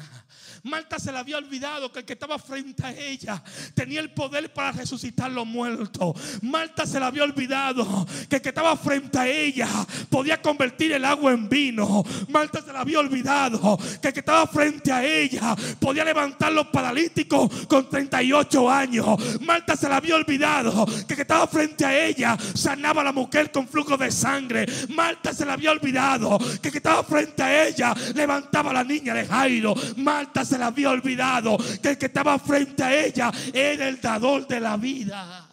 Marta 0.62 0.98
se 0.98 1.10
le 1.12 1.18
había 1.18 1.36
olvidado 1.36 1.90
que 1.90 2.00
el 2.00 2.04
que 2.04 2.12
estaba 2.12 2.38
frente 2.38 2.84
a 2.84 2.92
ella 2.92 3.42
tenía 3.74 4.00
el 4.00 4.12
poder 4.12 4.52
para 4.52 4.72
resucitar 4.72 5.30
los 5.30 5.46
muertos. 5.46 6.14
Marta 6.42 6.86
se 6.86 6.98
le 6.98 7.06
había 7.06 7.24
olvidado 7.24 8.06
que 8.28 8.36
el 8.36 8.42
que 8.42 8.50
estaba 8.50 8.76
frente 8.76 9.18
a 9.18 9.26
ella 9.26 9.68
podía 10.08 10.40
convertir 10.40 10.92
el 10.92 11.04
agua 11.04 11.32
en 11.32 11.48
vino. 11.48 12.04
Marta 12.28 12.62
se 12.62 12.72
le 12.72 12.78
había 12.78 13.00
olvidado 13.00 13.78
que 14.00 14.08
el 14.08 14.14
que 14.14 14.20
estaba 14.20 14.46
frente 14.46 14.92
a 14.92 15.04
ella 15.04 15.56
podía 15.80 16.04
levantar 16.04 16.52
los 16.52 16.68
paralíticos 16.68 17.66
con 17.66 17.88
38 17.88 18.70
años. 18.70 19.40
Marta 19.40 19.76
se 19.76 19.88
le 19.88 19.94
había 19.94 20.14
olvidado 20.14 20.86
que 20.86 21.14
el 21.14 21.16
que 21.16 21.22
estaba 21.22 21.46
frente 21.48 21.84
a 21.84 22.06
ella 22.06 22.36
sanaba 22.54 23.00
a 23.00 23.04
la 23.04 23.12
mujer 23.12 23.50
con 23.50 23.66
flujo 23.66 23.96
de 23.96 24.12
sangre. 24.12 24.66
Marta 24.90 25.34
se 25.34 25.44
le 25.44 25.52
había 25.52 25.72
olvidado 25.72 26.38
que 26.60 26.68
el 26.68 26.72
que 26.72 26.78
estaba 26.78 27.02
frente 27.02 27.42
a 27.42 27.66
ella 27.66 27.87
levantaba 28.14 28.70
a 28.70 28.74
la 28.74 28.84
niña 28.84 29.14
de 29.14 29.26
Jairo. 29.26 29.74
Marta 29.96 30.44
se 30.44 30.58
la 30.58 30.66
había 30.66 30.90
olvidado 30.90 31.56
que 31.80 31.90
el 31.90 31.98
que 31.98 32.06
estaba 32.06 32.38
frente 32.38 32.82
a 32.82 33.04
ella 33.04 33.32
era 33.52 33.88
el 33.88 34.00
dador 34.00 34.46
de 34.46 34.60
la 34.60 34.76
vida. 34.76 35.48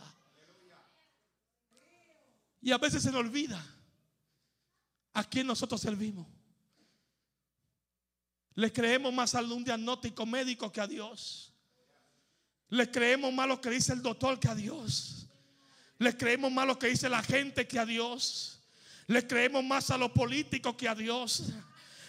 Y 2.61 2.71
a 2.71 2.77
veces 2.77 3.03
se 3.03 3.11
nos 3.11 3.19
olvida 3.21 3.63
a 5.13 5.23
quién 5.23 5.47
nosotros 5.47 5.79
servimos. 5.79 6.27
Le 8.55 8.71
creemos 8.71 9.13
más 9.13 9.35
a 9.35 9.41
un 9.41 9.63
diagnóstico 9.63 10.25
médico 10.25 10.71
que 10.71 10.81
a 10.81 10.87
Dios. 10.87 11.53
Le 12.69 12.89
creemos 12.89 13.31
más 13.33 13.47
lo 13.47 13.61
que 13.61 13.69
dice 13.69 13.93
el 13.93 14.01
doctor 14.01 14.39
que 14.39 14.47
a 14.47 14.55
Dios. 14.55 15.27
Le 15.99 16.15
creemos 16.17 16.51
más 16.51 16.65
lo 16.65 16.79
que 16.79 16.87
dice 16.87 17.09
la 17.09 17.21
gente 17.21 17.67
que 17.67 17.79
a 17.79 17.85
Dios. 17.85 18.61
Le 19.07 19.27
creemos 19.27 19.63
más 19.63 19.91
a 19.91 19.97
los 19.97 20.11
políticos 20.11 20.75
que 20.75 20.89
a 20.89 20.95
Dios. 20.95 21.51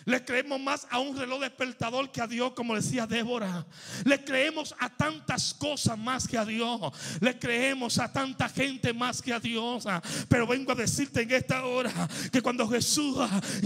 Le 0.06 0.24
creemos 0.24 0.60
más 0.60 0.86
a 0.88 1.00
un 1.00 1.16
reloj 1.16 1.40
despertador 1.40 2.12
que 2.12 2.20
a 2.20 2.28
Dios, 2.28 2.52
como 2.52 2.76
decía 2.76 3.08
Débora. 3.08 3.66
Le 4.04 4.22
creemos 4.22 4.72
a 4.78 4.88
tantas 4.88 5.52
cosas 5.52 5.98
más 5.98 6.28
que 6.28 6.38
a 6.38 6.44
Dios. 6.44 6.80
Le 7.20 7.36
creemos 7.36 7.98
a 7.98 8.12
tanta 8.12 8.48
gente 8.48 8.94
más 8.94 9.20
que 9.20 9.32
a 9.32 9.40
Dios. 9.40 9.84
Pero 10.28 10.46
vengo 10.46 10.70
a 10.70 10.76
decirte 10.76 11.22
en 11.22 11.32
esta 11.32 11.64
hora 11.64 11.90
que 12.30 12.40
cuando 12.40 12.68
Jesús 12.68 13.18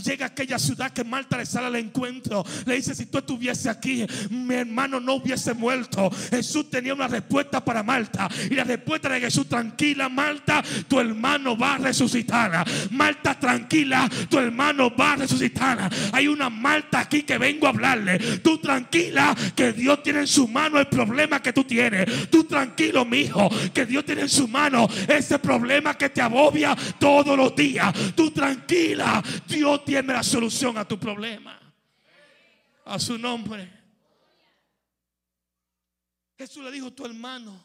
llega 0.03 0.25
a 0.25 0.29
aquella 0.29 0.59
ciudad 0.59 0.91
que 0.93 1.05
Marta 1.05 1.37
le 1.37 1.45
sale 1.45 1.67
al 1.67 1.77
encuentro, 1.77 2.43
le 2.65 2.77
dice, 2.77 2.95
si 2.95 3.05
tú 3.05 3.19
estuviese 3.19 3.69
aquí, 3.69 4.07
mi 4.31 4.55
hermano 4.55 4.99
no 4.99 5.17
hubiese 5.17 5.53
muerto. 5.53 6.11
Jesús 6.31 6.71
tenía 6.71 6.95
una 6.95 7.07
respuesta 7.07 7.63
para 7.63 7.83
Marta. 7.83 8.31
Y 8.51 8.55
la 8.55 8.65
respuesta 8.65 9.11
de 9.11 9.21
Jesús, 9.21 9.47
tranquila 9.47 10.09
Marta, 10.09 10.63
tu 10.89 10.99
hermano 10.99 11.55
va 11.55 11.75
a 11.75 11.79
resucitar. 11.79 12.67
Marta, 12.91 13.39
tranquila, 13.39 14.09
tu 14.31 14.39
hermano 14.39 14.91
va 14.97 15.13
a 15.13 15.17
resucitar. 15.17 15.91
Hay 16.13 16.30
una 16.31 16.51
Marta 16.51 17.01
aquí 17.01 17.23
que 17.23 17.39
vengo 17.39 17.67
a 17.67 17.71
hablarle. 17.71 18.19
Tú 18.39 18.59
tranquila 18.59 19.35
que 19.55 19.73
Dios 19.73 20.03
tiene 20.03 20.21
en 20.21 20.27
su 20.27 20.49
mano 20.49 20.79
el 20.79 20.89
problema 20.89 21.43
que 21.43 21.53
tú 21.53 21.65
tienes. 21.65 22.31
Tú 22.31 22.45
tranquilo, 22.45 23.05
mi 23.05 23.19
hijo, 23.19 23.49
que 23.73 23.87
Dios 23.87 24.05
tiene 24.05 24.23
en 24.23 24.29
su 24.29 24.49
mano 24.49 24.89
ese 25.09 25.39
problema 25.39 25.97
que 25.97 26.11
te 26.11 26.23
agobia 26.23 26.77
todos 26.99 27.37
los 27.37 27.55
días. 27.55 27.95
Tú 28.15 28.31
tranquila, 28.31 29.23
Dios 29.47 29.85
tiene 29.85 30.13
la 30.13 30.23
solución 30.23 30.79
a 30.79 30.87
tu 30.87 30.99
problema. 30.99 31.59
A 32.85 32.99
su 32.99 33.19
nombre. 33.19 33.71
Jesús 36.37 36.65
le 36.65 36.71
dijo, 36.71 36.91
tu 36.93 37.05
hermano 37.05 37.63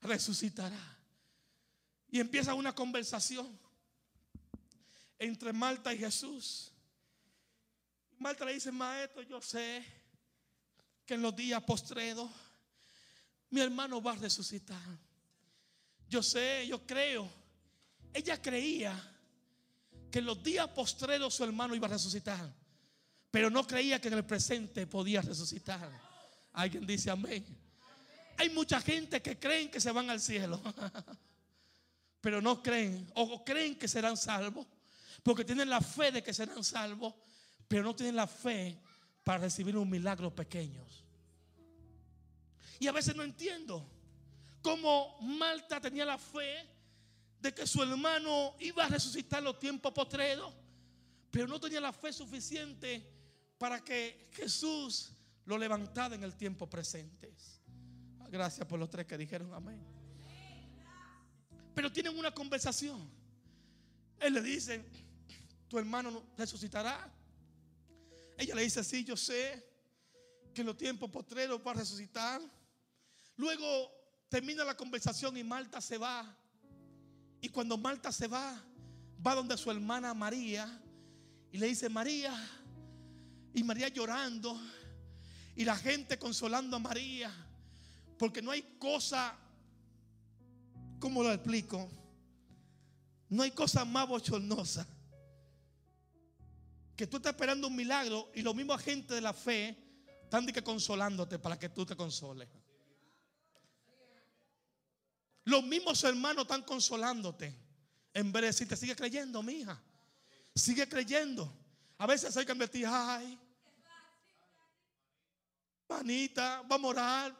resucitará. 0.00 0.96
Y 2.10 2.20
empieza 2.20 2.54
una 2.54 2.74
conversación 2.74 3.65
entre 5.18 5.52
Marta 5.52 5.92
y 5.92 5.98
Jesús. 5.98 6.72
Marta 8.18 8.44
le 8.44 8.54
dice, 8.54 8.72
maestro, 8.72 9.22
yo 9.22 9.40
sé 9.40 9.84
que 11.04 11.14
en 11.14 11.22
los 11.22 11.34
días 11.36 11.62
postreros 11.62 12.30
mi 13.50 13.60
hermano 13.60 14.02
va 14.02 14.12
a 14.12 14.16
resucitar. 14.16 14.80
Yo 16.08 16.22
sé, 16.22 16.66
yo 16.66 16.86
creo. 16.86 17.28
Ella 18.12 18.40
creía 18.40 18.94
que 20.10 20.20
en 20.20 20.26
los 20.26 20.42
días 20.42 20.68
postreros 20.68 21.34
su 21.34 21.44
hermano 21.44 21.74
iba 21.74 21.86
a 21.86 21.90
resucitar, 21.90 22.52
pero 23.30 23.50
no 23.50 23.66
creía 23.66 24.00
que 24.00 24.08
en 24.08 24.14
el 24.14 24.24
presente 24.24 24.86
podía 24.86 25.20
resucitar. 25.20 25.90
Alguien 26.52 26.86
dice 26.86 27.10
amén. 27.10 27.44
Hay 28.38 28.50
mucha 28.50 28.80
gente 28.80 29.20
que 29.20 29.38
creen 29.38 29.70
que 29.70 29.80
se 29.80 29.90
van 29.90 30.10
al 30.10 30.20
cielo, 30.20 30.60
pero 32.20 32.40
no 32.40 32.62
creen 32.62 33.10
o 33.14 33.44
creen 33.44 33.78
que 33.78 33.88
serán 33.88 34.16
salvos. 34.16 34.66
Porque 35.26 35.44
tienen 35.44 35.68
la 35.68 35.80
fe 35.80 36.12
de 36.12 36.22
que 36.22 36.32
serán 36.32 36.62
salvos, 36.62 37.12
pero 37.66 37.82
no 37.82 37.96
tienen 37.96 38.14
la 38.14 38.28
fe 38.28 38.80
para 39.24 39.38
recibir 39.38 39.76
un 39.76 39.90
milagro 39.90 40.32
pequeños. 40.32 41.04
Y 42.78 42.86
a 42.86 42.92
veces 42.92 43.16
no 43.16 43.24
entiendo 43.24 43.90
cómo 44.62 45.18
Malta 45.22 45.80
tenía 45.80 46.04
la 46.04 46.16
fe 46.16 46.70
de 47.40 47.52
que 47.52 47.66
su 47.66 47.82
hermano 47.82 48.54
iba 48.60 48.84
a 48.84 48.88
resucitar 48.88 49.42
los 49.42 49.58
tiempos 49.58 49.92
postreros, 49.92 50.54
pero 51.28 51.48
no 51.48 51.58
tenía 51.58 51.80
la 51.80 51.92
fe 51.92 52.12
suficiente 52.12 53.04
para 53.58 53.82
que 53.82 54.30
Jesús 54.32 55.10
lo 55.44 55.58
levantara 55.58 56.14
en 56.14 56.22
el 56.22 56.36
tiempo 56.36 56.70
presente. 56.70 57.34
Gracias 58.30 58.64
por 58.64 58.78
los 58.78 58.88
tres 58.88 59.06
que 59.06 59.18
dijeron 59.18 59.52
amén. 59.52 59.84
Pero 61.74 61.90
tienen 61.90 62.16
una 62.16 62.30
conversación. 62.30 63.10
Él 64.20 64.32
le 64.32 64.40
dice, 64.40 65.05
tu 65.68 65.78
hermano 65.78 66.22
resucitará. 66.36 67.12
Ella 68.38 68.54
le 68.54 68.62
dice, 68.62 68.84
sí, 68.84 69.04
yo 69.04 69.16
sé 69.16 69.64
que 70.54 70.60
en 70.60 70.66
los 70.66 70.76
tiempos 70.76 71.10
postreros 71.10 71.60
va 71.66 71.72
a 71.72 71.74
resucitar. 71.74 72.40
Luego 73.36 73.90
termina 74.28 74.64
la 74.64 74.76
conversación 74.76 75.36
y 75.36 75.44
Marta 75.44 75.80
se 75.80 75.98
va. 75.98 76.36
Y 77.40 77.48
cuando 77.48 77.76
Marta 77.76 78.12
se 78.12 78.26
va, 78.26 78.62
va 79.26 79.34
donde 79.34 79.56
su 79.56 79.70
hermana 79.70 80.14
María 80.14 80.82
y 81.50 81.58
le 81.58 81.66
dice, 81.66 81.88
María, 81.88 82.32
y 83.54 83.62
María 83.62 83.88
llorando, 83.88 84.58
Y 85.58 85.64
la 85.64 85.76
gente 85.76 86.18
consolando 86.18 86.76
a 86.76 86.78
María. 86.78 87.32
Porque 88.18 88.42
no 88.42 88.50
hay 88.50 88.62
cosa, 88.78 89.34
¿cómo 90.98 91.22
lo 91.22 91.32
explico? 91.32 91.88
No 93.30 93.42
hay 93.42 93.50
cosa 93.50 93.84
más 93.86 94.06
bochornosa 94.06 94.86
que 96.96 97.06
tú 97.06 97.18
estás 97.18 97.32
esperando 97.32 97.66
un 97.66 97.76
milagro 97.76 98.30
y 98.34 98.42
los 98.42 98.54
mismos 98.54 98.80
agentes 98.80 99.14
de 99.14 99.20
la 99.20 99.34
fe 99.34 99.76
están 100.22 100.46
que 100.46 100.62
consolándote 100.62 101.38
para 101.38 101.58
que 101.58 101.68
tú 101.68 101.84
te 101.84 101.94
consoles. 101.94 102.48
Los 105.44 105.62
mismos 105.62 106.02
hermanos 106.04 106.42
están 106.42 106.62
consolándote. 106.62 107.54
En 108.14 108.32
vez 108.32 108.40
de 108.40 108.46
decirte, 108.48 108.76
sigue 108.76 108.96
creyendo, 108.96 109.42
mija. 109.42 109.80
Sigue 110.54 110.88
creyendo. 110.88 111.52
A 111.98 112.06
veces 112.06 112.34
hay 112.36 112.46
que 112.46 112.52
invertir, 112.52 112.86
ay, 112.88 113.38
manita, 115.88 116.62
vamos 116.66 116.88
a 116.88 116.90
orar 116.90 117.36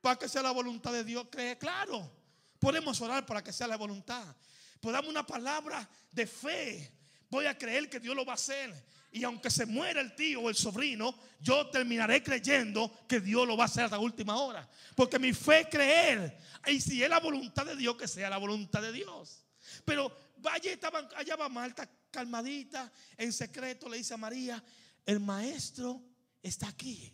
para 0.00 0.16
que 0.16 0.28
sea 0.28 0.42
la 0.42 0.52
voluntad 0.52 0.92
de 0.92 1.04
Dios. 1.04 1.26
Cree, 1.30 1.58
claro, 1.58 2.10
podemos 2.58 3.00
orar 3.00 3.24
para 3.26 3.42
que 3.42 3.52
sea 3.52 3.66
la 3.66 3.76
voluntad. 3.76 4.36
Podamos 4.80 5.10
una 5.10 5.26
palabra 5.26 5.88
de 6.12 6.26
fe 6.26 6.92
voy 7.30 7.46
a 7.46 7.56
creer 7.56 7.88
que 7.88 8.00
Dios 8.00 8.14
lo 8.14 8.24
va 8.24 8.32
a 8.32 8.36
hacer. 8.36 8.72
Y 9.12 9.24
aunque 9.24 9.50
se 9.50 9.64
muera 9.64 10.00
el 10.00 10.14
tío 10.14 10.42
o 10.42 10.50
el 10.50 10.54
sobrino, 10.54 11.14
yo 11.40 11.68
terminaré 11.70 12.22
creyendo 12.22 12.92
que 13.08 13.20
Dios 13.20 13.46
lo 13.46 13.56
va 13.56 13.64
a 13.64 13.66
hacer 13.66 13.84
hasta 13.84 13.96
la 13.96 14.02
última 14.02 14.36
hora. 14.36 14.68
Porque 14.94 15.18
mi 15.18 15.32
fe 15.32 15.66
creer. 15.70 16.36
Y 16.66 16.80
si 16.80 17.02
es 17.02 17.08
la 17.08 17.20
voluntad 17.20 17.64
de 17.64 17.76
Dios, 17.76 17.96
que 17.96 18.08
sea 18.08 18.28
la 18.28 18.36
voluntad 18.36 18.82
de 18.82 18.92
Dios. 18.92 19.44
Pero 19.84 20.14
vaya, 20.36 20.70
estaba, 20.70 21.08
allá 21.16 21.36
va 21.36 21.48
Marta 21.48 21.88
calmadita, 22.10 22.92
en 23.16 23.32
secreto 23.32 23.88
le 23.88 23.98
dice 23.98 24.14
a 24.14 24.18
María, 24.18 24.62
el 25.04 25.20
maestro 25.20 26.02
está 26.42 26.68
aquí. 26.68 27.12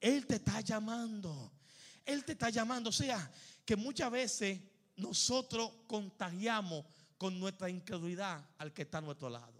Él 0.00 0.26
te 0.26 0.36
está 0.36 0.60
llamando. 0.60 1.52
Él 2.04 2.24
te 2.24 2.32
está 2.32 2.50
llamando. 2.50 2.90
O 2.90 2.92
sea, 2.92 3.30
que 3.64 3.76
muchas 3.76 4.10
veces 4.10 4.60
nosotros 4.96 5.72
contagiamos 5.86 6.84
con 7.18 7.38
nuestra 7.40 7.68
incredulidad 7.68 8.42
al 8.58 8.72
que 8.72 8.82
está 8.82 8.98
a 8.98 9.02
nuestro 9.02 9.28
lado. 9.28 9.52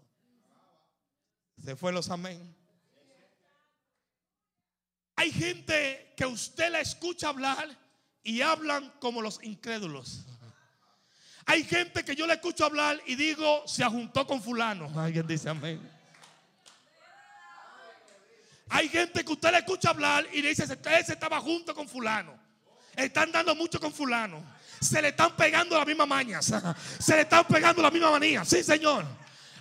Se 1.63 1.75
fue 1.75 1.91
los 1.91 2.09
amén. 2.09 2.55
Hay 5.17 5.31
gente 5.31 6.13
que 6.15 6.25
usted 6.25 6.71
la 6.71 6.79
escucha 6.79 7.27
hablar 7.27 7.77
y 8.23 8.41
hablan 8.41 8.89
como 9.01 9.21
los 9.21 9.43
incrédulos. 9.43 10.25
Hay 11.45 11.65
gente 11.65 12.05
que 12.05 12.15
yo 12.15 12.25
le 12.25 12.35
escucho 12.35 12.63
hablar 12.63 13.01
y 13.05 13.15
digo, 13.15 13.67
se 13.67 13.83
juntó 13.83 14.25
con 14.25 14.41
fulano. 14.41 14.89
Alguien 14.97 15.27
dice 15.27 15.49
amén. 15.49 15.81
Hay 18.69 18.87
gente 18.87 19.25
que 19.25 19.31
usted 19.33 19.51
le 19.51 19.57
escucha 19.57 19.89
hablar 19.89 20.25
y 20.31 20.41
le 20.41 20.49
dice, 20.49 20.63
ese 20.63 21.13
estaba 21.13 21.41
junto 21.41 21.75
con 21.75 21.89
fulano. 21.89 22.39
Están 22.95 23.31
dando 23.31 23.53
mucho 23.55 23.79
con 23.79 23.91
fulano 23.91 24.58
se 24.79 25.01
le 25.01 25.09
están 25.09 25.35
pegando 25.35 25.77
las 25.77 25.87
mismas 25.87 26.07
mañas. 26.07 26.45
Se 26.99 27.15
le 27.15 27.21
están 27.21 27.45
pegando 27.45 27.81
las 27.81 27.91
mismas 27.91 28.11
manías. 28.11 28.47
Sí, 28.47 28.63
Señor. 28.63 29.05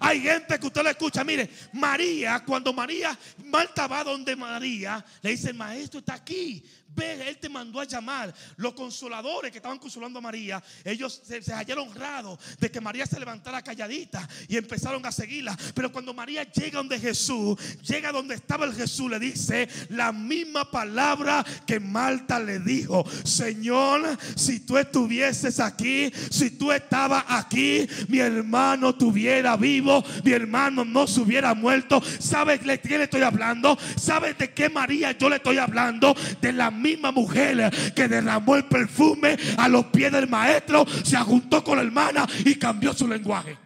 Hay 0.00 0.20
gente 0.20 0.58
que 0.58 0.66
usted 0.66 0.82
le 0.82 0.90
escucha. 0.90 1.24
Mire, 1.24 1.50
María, 1.72 2.44
cuando 2.44 2.72
María, 2.72 3.18
Marta 3.44 3.86
va 3.86 4.04
donde 4.04 4.36
María, 4.36 5.04
le 5.22 5.30
dice, 5.30 5.52
maestro 5.52 6.00
está 6.00 6.14
aquí 6.14 6.62
él 6.96 7.38
te 7.38 7.48
mandó 7.48 7.80
a 7.80 7.84
llamar. 7.84 8.34
Los 8.56 8.74
consoladores 8.74 9.50
que 9.50 9.58
estaban 9.58 9.78
consolando 9.78 10.18
a 10.18 10.22
María, 10.22 10.62
ellos 10.84 11.22
se, 11.24 11.40
hallaron 11.52 11.88
honrados 11.88 12.38
de 12.58 12.70
que 12.70 12.80
María 12.80 13.06
se 13.06 13.18
levantara 13.18 13.62
calladita 13.62 14.28
y 14.48 14.56
empezaron 14.56 15.04
a 15.06 15.12
seguirla. 15.12 15.56
Pero 15.74 15.92
cuando 15.92 16.14
María 16.14 16.44
llega 16.44 16.78
donde 16.78 16.98
Jesús, 16.98 17.58
llega 17.82 18.12
donde 18.12 18.34
estaba 18.34 18.64
el 18.64 18.74
Jesús, 18.74 19.10
le 19.10 19.18
dice 19.18 19.68
la 19.90 20.12
misma 20.12 20.70
palabra 20.70 21.44
que 21.66 21.80
Marta 21.80 22.38
le 22.40 22.58
dijo: 22.60 23.04
Señor, 23.24 24.18
si 24.36 24.60
tú 24.60 24.78
estuvieses 24.78 25.60
aquí, 25.60 26.10
si 26.30 26.50
tú 26.50 26.72
estabas 26.72 27.24
aquí, 27.28 27.86
mi 28.08 28.18
hermano 28.18 28.90
estuviera 28.90 29.56
vivo, 29.56 30.04
mi 30.24 30.32
hermano 30.32 30.84
no 30.84 31.06
se 31.06 31.20
hubiera 31.20 31.54
muerto. 31.54 32.02
¿Sabes 32.18 32.64
de 32.64 32.80
quién 32.80 32.98
le 32.98 33.04
estoy 33.04 33.22
hablando? 33.22 33.78
¿Sabes 33.96 34.36
de 34.38 34.52
qué 34.52 34.68
María 34.68 35.12
yo 35.12 35.28
le 35.28 35.36
estoy 35.36 35.58
hablando? 35.58 36.14
De 36.40 36.52
la 36.52 36.70
misma 36.78 37.12
mujer 37.12 37.70
que 37.94 38.08
derramó 38.08 38.56
el 38.56 38.64
perfume 38.64 39.36
a 39.56 39.68
los 39.68 39.86
pies 39.86 40.12
del 40.12 40.28
maestro 40.28 40.86
se 41.04 41.16
juntó 41.18 41.62
con 41.62 41.76
la 41.76 41.82
hermana 41.84 42.26
y 42.44 42.54
cambió 42.54 42.94
su 42.94 43.06
lenguaje. 43.06 43.58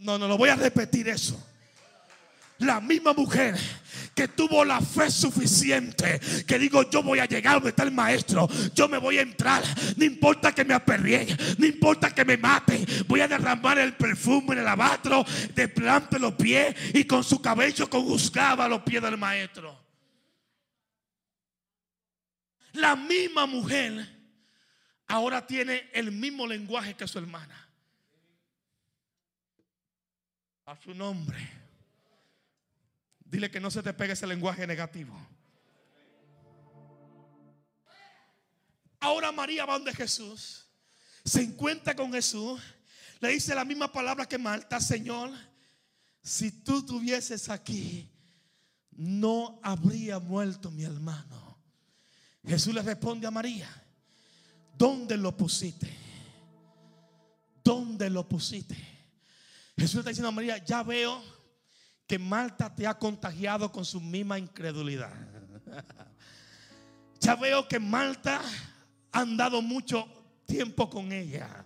No, 0.00 0.18
no, 0.18 0.28
lo 0.28 0.36
voy 0.36 0.50
a 0.50 0.56
repetir 0.56 1.08
eso. 1.08 1.40
La 2.58 2.80
misma 2.80 3.12
mujer 3.12 3.54
que 4.14 4.28
tuvo 4.28 4.64
la 4.64 4.80
fe 4.80 5.10
suficiente, 5.10 6.18
que 6.46 6.58
digo, 6.58 6.88
yo 6.88 7.02
voy 7.02 7.18
a 7.18 7.26
llegar 7.26 7.54
donde 7.54 7.70
está 7.70 7.82
el 7.82 7.92
maestro, 7.92 8.48
yo 8.74 8.88
me 8.88 8.96
voy 8.96 9.18
a 9.18 9.22
entrar, 9.22 9.62
no 9.96 10.04
importa 10.04 10.52
que 10.52 10.64
me 10.64 10.72
aperrien, 10.72 11.36
no 11.58 11.66
importa 11.66 12.14
que 12.14 12.24
me 12.24 12.38
maten, 12.38 12.86
voy 13.06 13.20
a 13.20 13.28
derramar 13.28 13.78
el 13.78 13.94
perfume 13.94 14.54
en 14.54 14.60
el 14.60 14.68
abatro, 14.68 15.24
de 15.54 15.68
plante 15.68 16.18
los 16.18 16.34
pies 16.34 16.74
y 16.94 17.04
con 17.04 17.22
su 17.22 17.42
cabello 17.42 17.90
conjuzgaba 17.90 18.68
los 18.68 18.80
pies 18.82 19.02
del 19.02 19.18
maestro. 19.18 19.85
La 22.76 22.94
misma 22.94 23.46
mujer 23.46 24.06
ahora 25.06 25.46
tiene 25.46 25.88
el 25.94 26.12
mismo 26.12 26.46
lenguaje 26.46 26.94
que 26.94 27.08
su 27.08 27.18
hermana. 27.18 27.68
A 30.66 30.76
su 30.76 30.94
nombre. 30.94 31.38
Dile 33.24 33.50
que 33.50 33.60
no 33.60 33.70
se 33.70 33.82
te 33.82 33.94
pegue 33.94 34.12
ese 34.12 34.26
lenguaje 34.26 34.66
negativo. 34.66 35.16
Ahora 39.00 39.32
María 39.32 39.64
va 39.64 39.74
donde 39.74 39.94
Jesús. 39.94 40.66
Se 41.24 41.42
encuentra 41.42 41.96
con 41.96 42.12
Jesús. 42.12 42.60
Le 43.20 43.30
dice 43.30 43.54
la 43.54 43.64
misma 43.64 43.90
palabra 43.90 44.26
que 44.26 44.36
Marta. 44.36 44.80
Señor, 44.80 45.30
si 46.22 46.50
tú 46.50 46.80
estuvieses 46.80 47.48
aquí, 47.48 48.10
no 48.90 49.60
habría 49.62 50.18
muerto 50.18 50.70
mi 50.70 50.84
hermano. 50.84 51.45
Jesús 52.46 52.74
le 52.74 52.82
responde 52.82 53.26
a 53.26 53.30
María, 53.30 53.68
¿dónde 54.76 55.16
lo 55.16 55.36
pusiste? 55.36 55.92
¿Dónde 57.62 58.08
lo 58.08 58.28
pusiste? 58.28 58.76
Jesús 59.76 59.94
le 59.94 60.00
está 60.00 60.10
diciendo 60.10 60.28
a 60.28 60.32
María, 60.32 60.64
ya 60.64 60.82
veo 60.82 61.22
que 62.06 62.18
Marta 62.18 62.72
te 62.74 62.86
ha 62.86 62.96
contagiado 62.96 63.72
con 63.72 63.84
su 63.84 64.00
misma 64.00 64.38
incredulidad. 64.38 65.12
Ya 67.18 67.34
veo 67.34 67.66
que 67.66 67.80
Marta 67.80 68.40
ha 69.10 69.20
andado 69.20 69.62
mucho 69.62 70.06
tiempo 70.46 70.88
con 70.88 71.10
ella. 71.10 71.64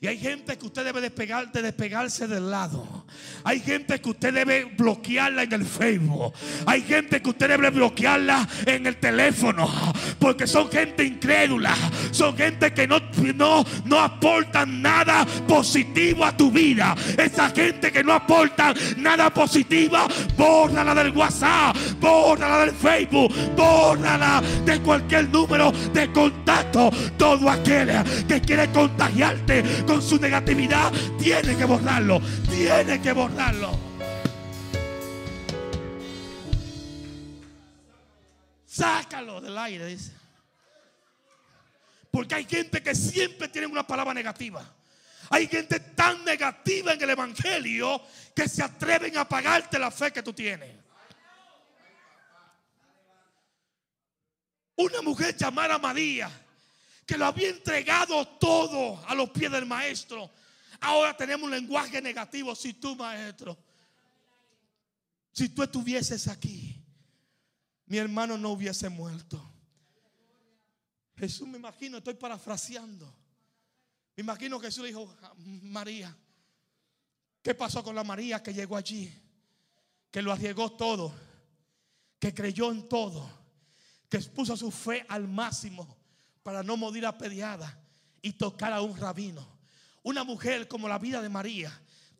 Y 0.00 0.06
hay 0.06 0.16
gente 0.16 0.56
que 0.56 0.66
usted 0.66 0.84
debe 0.84 1.00
despegar, 1.00 1.50
de 1.50 1.60
despegarse 1.60 2.28
del 2.28 2.50
lado. 2.50 3.04
Hay 3.42 3.58
gente 3.58 4.00
que 4.00 4.10
usted 4.10 4.32
debe 4.32 4.64
bloquearla 4.64 5.42
en 5.42 5.52
el 5.52 5.64
Facebook. 5.64 6.34
Hay 6.66 6.82
gente 6.82 7.20
que 7.20 7.30
usted 7.30 7.48
debe 7.48 7.70
bloquearla 7.70 8.48
en 8.64 8.86
el 8.86 8.96
teléfono. 8.98 9.68
Porque 10.20 10.46
son 10.46 10.70
gente 10.70 11.02
incrédula. 11.02 11.74
Son 12.12 12.36
gente 12.36 12.72
que 12.72 12.86
no, 12.86 13.00
no, 13.34 13.64
no 13.86 13.98
aportan 13.98 14.80
nada 14.80 15.26
positivo 15.48 16.24
a 16.24 16.36
tu 16.36 16.52
vida. 16.52 16.94
Esa 17.16 17.50
gente 17.50 17.90
que 17.90 18.04
no 18.04 18.12
aporta 18.12 18.74
nada 18.98 19.34
positivo, 19.34 19.96
bórrala 20.36 20.94
del 20.94 21.10
WhatsApp, 21.10 21.76
bórrala 22.00 22.66
del 22.66 22.74
Facebook, 22.74 23.32
bórrala 23.56 24.42
de 24.64 24.80
cualquier 24.80 25.28
número 25.28 25.72
de 25.92 26.12
contacto. 26.12 26.90
Todo 27.16 27.50
aquel 27.50 27.90
que 28.28 28.40
quiere 28.40 28.68
contagiarte 28.70 29.64
con 29.88 30.02
su 30.02 30.18
negatividad, 30.18 30.92
tiene 31.18 31.56
que 31.56 31.64
borrarlo. 31.64 32.20
Tiene 32.50 33.00
que 33.00 33.10
borrarlo. 33.12 33.70
Sácalo 38.66 39.40
del 39.40 39.56
aire, 39.56 39.86
dice. 39.86 40.12
Porque 42.10 42.34
hay 42.34 42.44
gente 42.44 42.82
que 42.82 42.94
siempre 42.94 43.48
tiene 43.48 43.66
una 43.66 43.86
palabra 43.86 44.12
negativa. 44.12 44.62
Hay 45.30 45.46
gente 45.46 45.80
tan 45.80 46.22
negativa 46.22 46.92
en 46.92 47.02
el 47.02 47.10
Evangelio 47.10 48.02
que 48.34 48.46
se 48.46 48.62
atreven 48.62 49.16
a 49.16 49.26
pagarte 49.26 49.78
la 49.78 49.90
fe 49.90 50.12
que 50.12 50.22
tú 50.22 50.34
tienes. 50.34 50.70
Una 54.76 55.00
mujer 55.00 55.34
llamada 55.34 55.78
María 55.78 56.30
que 57.08 57.16
lo 57.16 57.24
había 57.24 57.48
entregado 57.48 58.28
todo 58.38 59.02
a 59.06 59.14
los 59.14 59.30
pies 59.30 59.50
del 59.50 59.64
maestro. 59.64 60.30
Ahora 60.78 61.16
tenemos 61.16 61.46
un 61.46 61.52
lenguaje 61.52 62.02
negativo. 62.02 62.54
Si 62.54 62.74
tú, 62.74 62.94
maestro, 62.94 63.56
si 65.32 65.48
tú 65.48 65.62
estuvieses 65.62 66.28
aquí, 66.28 66.84
mi 67.86 67.96
hermano 67.96 68.36
no 68.36 68.50
hubiese 68.50 68.90
muerto. 68.90 69.42
Jesús, 71.16 71.48
me 71.48 71.56
imagino, 71.56 71.96
estoy 71.96 72.12
parafraseando. 72.12 73.10
Me 74.14 74.20
imagino 74.20 74.60
que 74.60 74.66
Jesús 74.66 74.82
le 74.82 74.88
dijo, 74.88 75.16
María, 75.62 76.14
¿qué 77.40 77.54
pasó 77.54 77.82
con 77.82 77.94
la 77.94 78.04
María 78.04 78.42
que 78.42 78.52
llegó 78.52 78.76
allí? 78.76 79.10
Que 80.10 80.20
lo 80.20 80.30
arriesgó 80.30 80.72
todo. 80.72 81.14
que 82.18 82.34
creyó 82.34 82.70
en 82.70 82.86
todo, 82.86 83.30
que 84.10 84.16
expuso 84.16 84.56
su 84.56 84.72
fe 84.72 85.06
al 85.08 85.28
máximo 85.28 85.97
para 86.42 86.62
no 86.62 86.76
morir 86.76 87.06
apedreada 87.06 87.80
y 88.22 88.32
tocar 88.32 88.72
a 88.72 88.80
un 88.80 88.96
rabino. 88.96 89.58
Una 90.02 90.24
mujer 90.24 90.68
como 90.68 90.88
la 90.88 90.98
vida 90.98 91.20
de 91.20 91.28
María, 91.28 91.72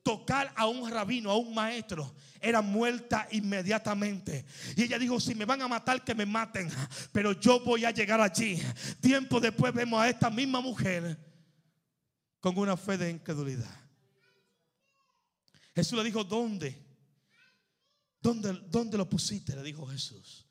tocar 0.03 0.53
a 0.57 0.67
un 0.67 0.91
rabino, 0.91 1.31
a 1.31 1.37
un 1.37 1.55
maestro, 1.55 2.15
era 2.41 2.61
muerta 2.61 3.29
inmediatamente. 3.31 4.45
Y 4.77 4.83
ella 4.83 4.99
dijo, 4.99 5.21
si 5.21 5.35
me 5.35 5.45
van 5.45 5.63
a 5.63 5.69
matar, 5.69 6.05
que 6.05 6.15
me 6.15 6.27
maten, 6.27 6.71
pero 7.13 7.33
yo 7.33 7.61
voy 7.61 7.85
a 7.85 7.91
llegar 7.91 8.21
allí. 8.21 8.61
Tiempo 9.01 9.41
después 9.41 9.73
vemos 9.73 10.01
a 10.01 10.09
esta 10.09 10.31
misma 10.31 10.61
mujer 10.61 11.19
con 12.41 12.57
una 12.59 12.77
fe 12.77 12.97
de 12.97 13.11
incredulidad. 13.11 13.89
Jesús 15.75 15.99
le 15.99 16.05
dijo, 16.05 16.25
¿dónde? 16.25 16.87
¿Dónde, 18.21 18.53
dónde 18.67 18.99
lo 18.99 19.09
pusiste? 19.09 19.55
Le 19.55 19.63
dijo 19.63 19.87
Jesús. 19.87 20.47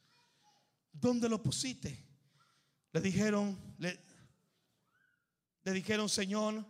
¿Dónde 0.91 1.27
lo 1.27 1.43
pusiste? 1.43 2.06
Le 2.97 3.03
dijeron, 3.03 3.55
le, 3.77 3.95
dijeron, 5.71 6.09
Señor, 6.09 6.65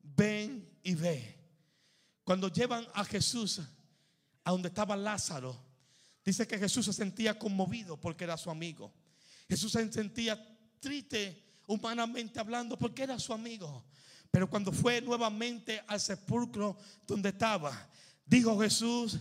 ven 0.00 0.66
y 0.82 0.94
ve. 0.94 1.38
Cuando 2.24 2.48
llevan 2.48 2.86
a 2.94 3.04
Jesús 3.04 3.60
a 4.44 4.50
donde 4.50 4.68
estaba 4.68 4.96
Lázaro, 4.96 5.62
dice 6.24 6.46
que 6.46 6.58
Jesús 6.58 6.86
se 6.86 6.94
sentía 6.94 7.38
conmovido 7.38 8.00
porque 8.00 8.24
era 8.24 8.38
su 8.38 8.50
amigo. 8.50 8.94
Jesús 9.46 9.72
se 9.72 9.92
sentía 9.92 10.42
triste 10.80 11.60
humanamente 11.66 12.40
hablando 12.40 12.78
porque 12.78 13.02
era 13.02 13.18
su 13.18 13.34
amigo. 13.34 13.84
Pero 14.30 14.48
cuando 14.48 14.72
fue 14.72 15.02
nuevamente 15.02 15.84
al 15.86 16.00
sepulcro 16.00 16.78
donde 17.06 17.28
estaba, 17.28 17.90
dijo 18.24 18.58
Jesús, 18.58 19.18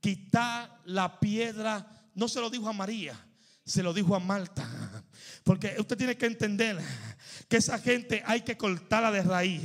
quita 0.00 0.80
la 0.86 1.20
piedra. 1.20 2.08
No 2.14 2.26
se 2.26 2.40
lo 2.40 2.48
dijo 2.48 2.70
a 2.70 2.72
María, 2.72 3.22
se 3.66 3.82
lo 3.82 3.92
dijo 3.92 4.16
a 4.16 4.18
Marta. 4.18 5.04
Porque 5.42 5.74
usted 5.78 5.96
tiene 5.96 6.16
que 6.16 6.26
entender 6.26 6.78
que 7.48 7.58
esa 7.58 7.78
gente 7.78 8.22
hay 8.26 8.40
que 8.40 8.56
cortarla 8.56 9.10
de 9.10 9.22
raíz. 9.22 9.62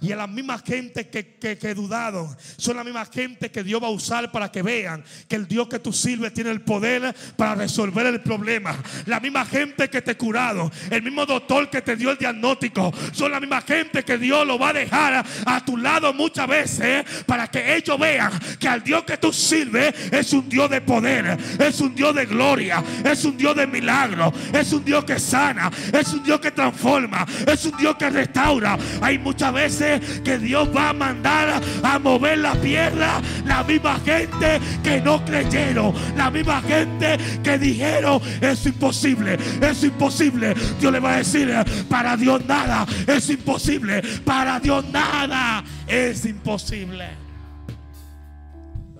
Y 0.00 0.12
a 0.12 0.16
la 0.16 0.26
misma 0.26 0.58
gente 0.58 1.08
que, 1.08 1.36
que, 1.38 1.74
dudaron, 1.74 2.36
son 2.56 2.76
la 2.76 2.84
misma 2.84 3.06
gente 3.06 3.50
que 3.50 3.62
Dios 3.62 3.82
va 3.82 3.86
a 3.86 3.90
usar 3.90 4.32
para 4.32 4.50
que 4.50 4.62
vean 4.62 5.04
que 5.28 5.36
el 5.36 5.46
Dios 5.46 5.68
que 5.68 5.78
tú 5.78 5.92
sirves 5.92 6.34
tiene 6.34 6.50
el 6.50 6.62
poder 6.62 7.14
para 7.36 7.54
resolver 7.54 8.06
el 8.06 8.20
problema. 8.20 8.76
La 9.06 9.20
misma 9.20 9.44
gente 9.46 9.88
que 9.88 10.02
te 10.02 10.16
curado, 10.16 10.70
el 10.90 11.02
mismo 11.02 11.24
doctor 11.24 11.70
que 11.70 11.80
te 11.82 11.96
dio 11.96 12.10
el 12.10 12.18
diagnóstico, 12.18 12.92
son 13.12 13.30
la 13.30 13.40
misma 13.40 13.62
gente 13.62 14.04
que 14.04 14.18
Dios 14.18 14.46
lo 14.46 14.58
va 14.58 14.70
a 14.70 14.74
dejar 14.74 15.24
a 15.46 15.64
tu 15.64 15.76
lado 15.76 16.12
muchas 16.12 16.48
veces 16.48 17.04
para 17.26 17.48
que 17.48 17.76
ellos 17.76 17.98
vean 17.98 18.32
que 18.58 18.68
al 18.68 18.82
Dios 18.82 19.04
que 19.04 19.16
tú 19.16 19.32
sirves 19.32 19.94
es 20.10 20.32
un 20.32 20.48
Dios 20.48 20.68
de 20.68 20.80
poder, 20.80 21.38
es 21.58 21.80
un 21.80 21.94
Dios 21.94 22.14
de 22.14 22.26
gloria, 22.26 22.82
es 23.04 23.24
un 23.24 23.36
Dios 23.36 23.54
de 23.54 23.66
milagro, 23.66 24.32
es 24.52 24.72
un 24.72 24.84
Dios 24.84 24.89
que 25.06 25.18
sana, 25.18 25.70
es 25.92 26.12
un 26.12 26.24
Dios 26.24 26.40
que 26.40 26.50
transforma, 26.50 27.24
es 27.46 27.64
un 27.64 27.76
Dios 27.76 27.94
que 27.96 28.10
restaura. 28.10 28.76
Hay 29.00 29.18
muchas 29.18 29.52
veces 29.52 30.20
que 30.20 30.38
Dios 30.38 30.68
va 30.74 30.90
a 30.90 30.92
mandar 30.92 31.60
a 31.82 31.98
mover 31.98 32.38
la 32.38 32.54
piedra 32.54 33.20
la 33.44 33.62
misma 33.62 33.98
gente 34.00 34.60
que 34.82 35.00
no 35.00 35.24
creyeron, 35.24 35.94
la 36.16 36.30
misma 36.30 36.60
gente 36.62 37.18
que 37.42 37.58
dijeron 37.58 38.20
es 38.40 38.66
imposible, 38.66 39.38
es 39.60 39.84
imposible. 39.84 40.54
Dios 40.80 40.92
le 40.92 41.00
va 41.00 41.14
a 41.14 41.16
decir, 41.18 41.52
para 41.88 42.16
Dios 42.16 42.44
nada 42.46 42.86
es 43.06 43.30
imposible, 43.30 44.02
para 44.24 44.58
Dios 44.58 44.84
nada 44.86 45.64
es 45.86 46.24
imposible. 46.24 47.08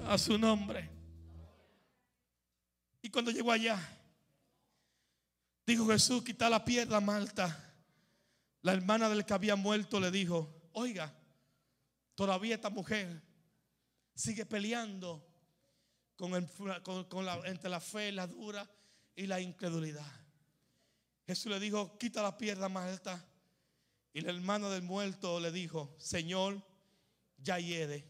A 0.08 0.18
su 0.18 0.38
nombre. 0.38 0.88
Y 3.02 3.08
cuando 3.08 3.30
llegó 3.30 3.52
allá, 3.52 3.78
dijo 5.70 5.86
Jesús, 5.86 6.24
quita 6.24 6.50
la 6.50 6.64
piedra, 6.64 7.00
Malta. 7.00 7.72
La 8.62 8.72
hermana 8.72 9.08
del 9.08 9.24
que 9.24 9.34
había 9.34 9.54
muerto 9.54 10.00
le 10.00 10.10
dijo, 10.10 10.68
oiga, 10.72 11.14
todavía 12.16 12.56
esta 12.56 12.70
mujer 12.70 13.22
sigue 14.14 14.44
peleando 14.44 15.24
con, 16.16 16.34
entre 16.34 17.70
la 17.70 17.80
fe, 17.80 18.10
la 18.10 18.26
dura 18.26 18.68
y 19.14 19.26
la 19.26 19.40
incredulidad. 19.40 20.10
Jesús 21.24 21.52
le 21.52 21.60
dijo, 21.60 21.96
quita 21.98 22.20
la 22.20 22.36
piedra 22.36 22.68
más 22.68 22.88
alta. 22.88 23.24
Y 24.12 24.22
la 24.22 24.32
hermana 24.32 24.68
del 24.70 24.82
muerto 24.82 25.38
le 25.38 25.52
dijo, 25.52 25.94
Señor, 25.98 26.60
ya 27.38 27.60
hiede. 27.60 28.04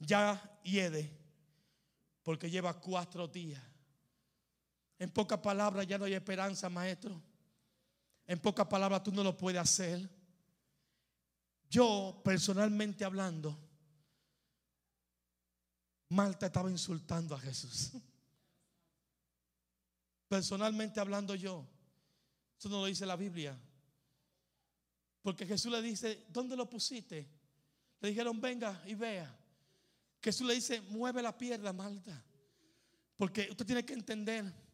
Ya 0.00 0.58
hiede. 0.64 1.16
Porque 2.24 2.50
lleva 2.50 2.80
cuatro 2.80 3.28
días. 3.28 3.69
En 5.00 5.10
pocas 5.10 5.38
palabras, 5.38 5.86
ya 5.86 5.96
no 5.96 6.04
hay 6.04 6.12
esperanza, 6.12 6.68
maestro. 6.68 7.20
En 8.26 8.38
pocas 8.38 8.66
palabras, 8.66 9.02
tú 9.02 9.10
no 9.10 9.24
lo 9.24 9.34
puedes 9.34 9.58
hacer. 9.58 10.08
Yo, 11.70 12.20
personalmente 12.22 13.02
hablando, 13.02 13.58
Marta 16.10 16.46
estaba 16.46 16.70
insultando 16.70 17.34
a 17.34 17.40
Jesús. 17.40 17.92
Personalmente 20.28 21.00
hablando 21.00 21.34
yo, 21.34 21.66
eso 22.58 22.68
no 22.68 22.80
lo 22.80 22.84
dice 22.84 23.06
la 23.06 23.16
Biblia. 23.16 23.58
Porque 25.22 25.46
Jesús 25.46 25.72
le 25.72 25.80
dice, 25.80 26.26
¿dónde 26.28 26.56
lo 26.56 26.68
pusiste? 26.68 27.26
Le 28.00 28.10
dijeron, 28.10 28.38
venga 28.38 28.82
y 28.86 28.94
vea. 28.94 29.34
Jesús 30.22 30.46
le 30.46 30.56
dice, 30.56 30.82
mueve 30.82 31.22
la 31.22 31.36
pierna, 31.38 31.72
Marta. 31.72 32.22
Porque 33.16 33.48
usted 33.50 33.64
tiene 33.64 33.84
que 33.86 33.94
entender 33.94 34.69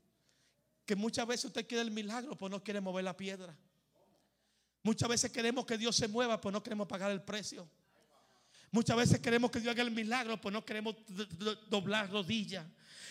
que 0.86 0.96
muchas 0.96 1.26
veces 1.26 1.46
usted 1.46 1.66
quiere 1.66 1.82
el 1.82 1.90
milagro, 1.90 2.36
pues 2.36 2.50
no 2.50 2.62
quiere 2.62 2.80
mover 2.80 3.04
la 3.04 3.16
piedra. 3.16 3.54
Muchas 4.84 5.08
veces 5.08 5.32
queremos 5.32 5.66
que 5.66 5.76
Dios 5.76 5.96
se 5.96 6.06
mueva, 6.06 6.40
pues 6.40 6.52
no 6.52 6.62
queremos 6.62 6.86
pagar 6.86 7.10
el 7.10 7.20
precio. 7.20 7.68
Muchas 8.76 8.94
veces 8.94 9.20
queremos 9.20 9.50
que 9.50 9.58
Dios 9.58 9.72
haga 9.72 9.82
el 9.82 9.90
milagro, 9.90 10.38
pues 10.38 10.52
no 10.52 10.62
queremos 10.62 10.94
doblar 11.70 12.10
rodillas. 12.10 12.66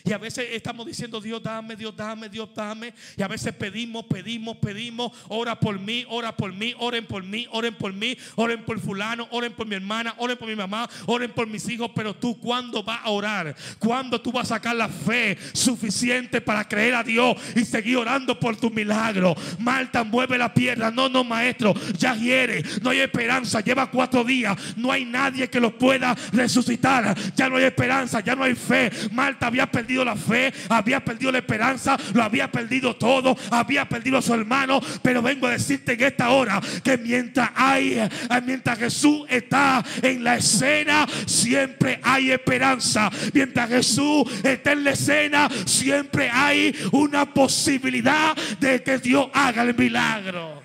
Y 0.05 0.13
a 0.13 0.19
veces 0.19 0.49
estamos 0.51 0.85
diciendo, 0.85 1.19
Dios 1.19 1.41
dame, 1.41 1.75
Dios 1.75 1.95
dame, 1.97 2.29
Dios 2.29 2.49
dame. 2.53 2.93
Y 3.17 3.23
a 3.23 3.27
veces 3.27 3.51
pedimos, 3.55 4.05
pedimos, 4.05 4.57
pedimos. 4.57 5.11
Ora 5.29 5.59
por 5.59 5.79
mí, 5.79 6.05
ora 6.09 6.37
por 6.37 6.53
mí, 6.53 6.75
oren 6.77 7.07
por 7.07 7.23
mí, 7.23 7.47
oren 7.51 7.73
por 7.73 7.91
mí, 7.91 8.15
oren 8.35 8.63
por 8.63 8.79
fulano, 8.79 9.27
oren 9.31 9.53
por 9.53 9.65
mi 9.65 9.73
hermana, 9.73 10.13
oren 10.19 10.37
por 10.37 10.47
mi 10.47 10.55
mamá, 10.55 10.87
oren 11.07 11.31
por 11.31 11.47
mis 11.47 11.67
hijos. 11.69 11.89
Pero 11.95 12.13
tú, 12.13 12.39
¿cuándo 12.39 12.83
vas 12.83 12.99
a 13.03 13.09
orar? 13.09 13.55
¿Cuándo 13.79 14.21
tú 14.21 14.31
vas 14.31 14.51
a 14.51 14.55
sacar 14.55 14.75
la 14.75 14.89
fe 14.89 15.39
suficiente 15.53 16.39
para 16.39 16.67
creer 16.67 16.93
a 16.93 17.03
Dios 17.03 17.35
y 17.55 17.65
seguir 17.65 17.97
orando 17.97 18.39
por 18.39 18.55
tu 18.57 18.69
milagro? 18.69 19.35
Marta, 19.57 20.03
mueve 20.03 20.37
la 20.37 20.53
piedra. 20.53 20.91
No, 20.91 21.09
no, 21.09 21.23
maestro, 21.23 21.73
ya 21.97 22.15
hiere. 22.15 22.63
No 22.83 22.91
hay 22.91 22.99
esperanza. 22.99 23.59
Lleva 23.61 23.89
cuatro 23.89 24.23
días. 24.23 24.55
No 24.77 24.91
hay 24.91 25.03
nadie 25.03 25.49
que 25.49 25.54
lo 25.59 25.77
pueda 25.77 26.15
resucitar. 26.31 27.15
Ya 27.35 27.49
no 27.49 27.57
hay 27.57 27.65
esperanza, 27.65 28.19
ya 28.19 28.35
no 28.35 28.43
hay 28.43 28.55
fe. 28.55 28.91
Marta 29.11 29.47
había 29.47 29.69
perdido 29.69 30.03
la 30.05 30.15
fe, 30.15 30.53
había 30.69 31.03
perdido 31.03 31.31
la 31.31 31.39
esperanza, 31.39 31.97
lo 32.13 32.23
había 32.23 32.51
perdido 32.51 32.95
todo, 32.95 33.37
había 33.51 33.87
perdido 33.87 34.17
a 34.17 34.21
su 34.21 34.33
hermano. 34.33 34.79
Pero 35.01 35.21
vengo 35.21 35.47
a 35.47 35.51
decirte 35.51 35.93
en 35.93 36.03
esta 36.03 36.29
hora 36.29 36.61
que 36.83 36.97
mientras 36.97 37.49
hay, 37.55 37.93
eh, 37.93 38.09
mientras 38.45 38.79
Jesús 38.79 39.25
está 39.29 39.83
en 40.01 40.23
la 40.23 40.37
escena, 40.37 41.05
siempre 41.25 41.99
hay 42.03 42.31
esperanza. 42.31 43.09
Mientras 43.33 43.69
Jesús 43.69 44.23
está 44.43 44.71
en 44.71 44.83
la 44.83 44.91
escena, 44.91 45.49
siempre 45.65 46.29
hay 46.29 46.75
una 46.91 47.25
posibilidad 47.25 48.35
de 48.59 48.81
que 48.83 48.97
Dios 48.97 49.27
haga 49.33 49.63
el 49.63 49.75
milagro. 49.75 50.63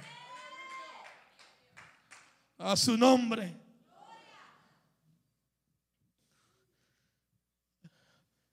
A 2.59 2.77
su 2.77 2.97
nombre. 2.97 3.60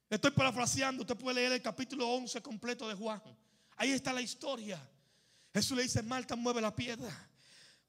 Estoy 0.09 0.31
parafraseando, 0.31 1.01
usted 1.01 1.17
puede 1.17 1.35
leer 1.35 1.53
el 1.53 1.61
capítulo 1.61 2.07
11 2.07 2.41
completo 2.41 2.87
de 2.87 2.95
Juan. 2.95 3.21
Ahí 3.75 3.91
está 3.91 4.13
la 4.13 4.21
historia. 4.21 4.79
Jesús 5.53 5.75
le 5.75 5.83
dice, 5.83 6.01
Marta, 6.01 6.35
mueve 6.35 6.61
la 6.61 6.75
piedra. 6.75 7.26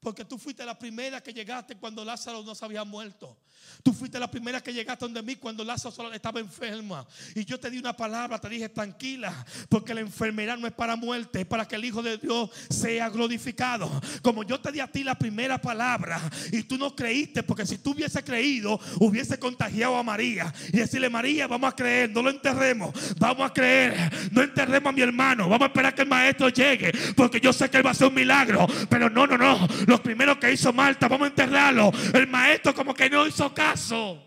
Porque 0.01 0.25
tú 0.25 0.39
fuiste 0.39 0.65
la 0.65 0.79
primera 0.79 1.21
que 1.21 1.33
llegaste 1.33 1.77
cuando 1.77 2.05
Lázaro 2.05 2.43
no 2.43 2.55
se 2.55 2.65
había 2.65 2.85
muerto. 2.85 3.37
Tú 3.83 3.93
fuiste 3.93 4.19
la 4.19 4.31
primera 4.31 4.61
que 4.61 4.73
llegaste 4.73 5.05
donde 5.05 5.23
mí 5.23 5.37
cuando 5.37 5.65
Lázaro 5.65 6.13
estaba 6.13 6.41
enferma. 6.41 7.07
Y 7.35 7.45
yo 7.45 7.59
te 7.59 7.71
di 7.71 7.79
una 7.79 7.97
palabra, 7.97 8.39
te 8.39 8.49
dije 8.49 8.69
tranquila, 8.69 9.45
porque 9.69 9.95
la 9.95 10.01
enfermedad 10.01 10.57
no 10.57 10.67
es 10.67 10.73
para 10.73 10.97
muerte, 10.97 11.41
es 11.41 11.47
para 11.47 11.67
que 11.67 11.77
el 11.77 11.85
Hijo 11.85 12.03
de 12.03 12.19
Dios 12.19 12.51
sea 12.71 13.09
glorificado. 13.09 13.91
Como 14.23 14.45
yo 14.45 14.61
te 14.61 14.73
di 14.73 14.81
a 14.81 14.87
ti 14.87 15.05
la 15.05 15.17
primera 15.17 15.61
palabra 15.61 16.21
y 16.53 16.63
tú 16.63 16.79
no 16.79 16.95
creíste, 16.95 17.43
porque 17.43 17.67
si 17.67 17.79
tú 17.79 17.93
hubiese 17.93 18.23
creído, 18.23 18.81
hubiese 19.01 19.39
contagiado 19.39 19.97
a 19.97 20.03
María. 20.03 20.53
Y 20.73 20.79
decirle, 20.79 21.09
María, 21.09 21.47
vamos 21.47 21.73
a 21.73 21.77
creer, 21.77 22.11
no 22.11 22.23
lo 22.23 22.31
enterremos, 22.31 22.95
vamos 23.19 23.51
a 23.51 23.53
creer, 23.53 24.31
no 24.33 24.43
enterremos 24.43 24.91
a 24.91 24.93
mi 24.93 25.03
hermano, 25.03 25.49
vamos 25.49 25.67
a 25.67 25.67
esperar 25.67 25.95
que 25.95 26.03
el 26.03 26.09
maestro 26.09 26.49
llegue, 26.49 26.93
porque 27.17 27.41
yo 27.41 27.53
sé 27.53 27.69
que 27.71 27.79
él 27.79 27.87
va 27.87 27.91
a 27.91 27.93
hacer 27.93 28.09
un 28.09 28.15
milagro. 28.15 28.67
Pero 28.89 29.11
no, 29.11 29.27
no, 29.27 29.39
no, 29.39 29.69
los 29.88 30.01
primeros 30.01 30.37
que 30.37 30.53
hizo 30.53 30.70
Marta, 30.70 31.09
vamos 31.09 31.24
a 31.24 31.31
enterrarlo. 31.31 31.90
El 32.12 32.27
maestro 32.27 32.74
como 32.74 32.92
que 32.92 33.09
no 33.09 33.27
hizo 33.27 33.55
caso. 33.55 34.22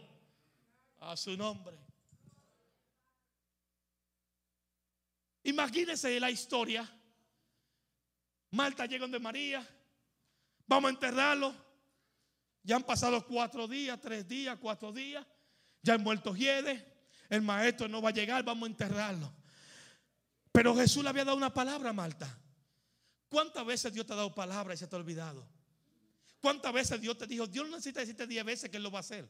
A 1.02 1.16
su 1.16 1.38
nombre. 1.38 1.78
Imagínense 5.44 6.20
la 6.20 6.32
historia. 6.32 6.90
Marta 8.50 8.88
llega 8.88 9.04
donde 9.04 9.20
María. 9.20 9.64
Vamos 10.66 10.90
a 10.90 10.94
enterrarlo. 10.94 11.54
Ya 12.64 12.78
han 12.78 12.84
pasado 12.84 13.24
cuatro 13.28 13.68
días, 13.68 14.02
tres 14.02 14.28
días, 14.28 14.58
cuatro 14.60 14.92
días. 14.92 15.24
Ya 15.84 15.94
han 15.94 16.02
muerto 16.02 16.34
Giede. 16.34 16.84
El 17.30 17.44
maestro 17.44 17.88
no 17.88 18.02
va 18.02 18.10
a 18.10 18.14
llegar, 18.14 18.44
vamos 18.44 18.68
a 18.68 18.72
enterrarlo. 18.72 19.32
Pero 20.52 20.76
Jesús 20.76 21.04
le 21.04 21.10
había 21.10 21.24
dado 21.24 21.38
una 21.38 21.54
palabra 21.54 21.92
a 21.92 21.94
Marta. 21.94 22.41
¿Cuántas 23.32 23.66
veces 23.66 23.94
Dios 23.94 24.06
te 24.06 24.12
ha 24.12 24.18
dado 24.18 24.36
palabra 24.36 24.74
y 24.74 24.78
se 24.78 24.88
te 24.88 24.94
ha 24.94 25.00
olvidado? 25.00 25.48
¿Cuántas 26.42 26.74
veces 26.74 27.00
Dios 27.00 27.18
te 27.18 27.26
dijo, 27.26 27.48
Dios 27.48 27.66
no 27.66 27.78
necesita 27.78 28.02
decirte 28.02 28.28
diez 28.28 28.44
veces 28.44 28.70
que 28.70 28.76
Él 28.76 28.84
lo 28.84 28.92
va 28.92 29.00
a 29.00 29.00
hacer? 29.00 29.26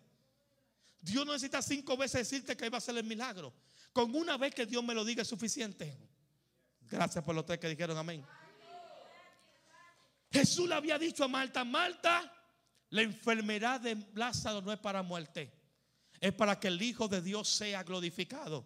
Dios 0.99 1.23
no 1.23 1.33
necesita 1.33 1.61
cinco 1.61 1.95
veces 1.95 2.27
decirte 2.27 2.57
que 2.57 2.65
Él 2.65 2.73
va 2.73 2.77
a 2.77 2.79
hacer 2.79 2.97
el 2.97 3.03
milagro. 3.03 3.53
Con 3.93 4.15
una 4.15 4.37
vez 4.37 4.55
que 4.55 4.65
Dios 4.65 4.83
me 4.83 4.95
lo 4.95 5.05
diga 5.05 5.21
es 5.21 5.27
suficiente. 5.27 5.95
Gracias 6.89 7.23
por 7.23 7.35
los 7.35 7.45
tres 7.45 7.59
que 7.59 7.69
dijeron 7.69 7.95
amén. 7.95 8.25
Jesús 10.31 10.67
le 10.67 10.73
había 10.73 10.97
dicho 10.97 11.23
a 11.23 11.27
Marta, 11.27 11.63
Marta, 11.63 12.33
la 12.89 13.03
enfermedad 13.03 13.81
de 13.81 14.03
Lázaro 14.15 14.63
no 14.63 14.73
es 14.73 14.79
para 14.79 15.03
muerte, 15.03 15.53
es 16.19 16.33
para 16.33 16.59
que 16.59 16.69
el 16.69 16.81
Hijo 16.81 17.07
de 17.07 17.21
Dios 17.21 17.47
sea 17.47 17.83
glorificado. 17.83 18.65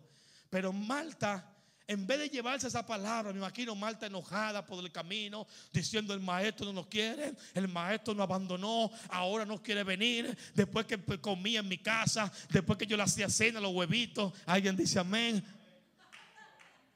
Pero 0.49 0.71
Marta 0.71 1.54
en 1.87 2.07
vez 2.07 2.19
de 2.19 2.29
llevarse 2.29 2.67
esa 2.67 2.85
palabra, 2.85 3.31
me 3.31 3.37
imagino 3.37 3.75
Marta 3.75 4.07
enojada 4.07 4.65
por 4.65 4.83
el 4.83 4.91
camino, 4.91 5.45
diciendo 5.71 6.13
el 6.13 6.19
maestro 6.19 6.65
no 6.65 6.73
nos 6.73 6.87
quiere, 6.87 7.35
el 7.53 7.67
maestro 7.67 8.13
nos 8.13 8.23
abandonó, 8.23 8.91
ahora 9.09 9.45
no 9.45 9.61
quiere 9.61 9.83
venir, 9.83 10.35
después 10.55 10.85
que 10.87 10.97
comía 11.19 11.59
en 11.59 11.67
mi 11.67 11.77
casa, 11.77 12.31
después 12.49 12.77
que 12.79 12.87
yo 12.87 12.97
le 12.97 13.03
hacía 13.03 13.29
cena, 13.29 13.59
los 13.59 13.73
huevitos, 13.73 14.33
alguien 14.45 14.75
dice 14.75 14.99
amén. 14.99 15.43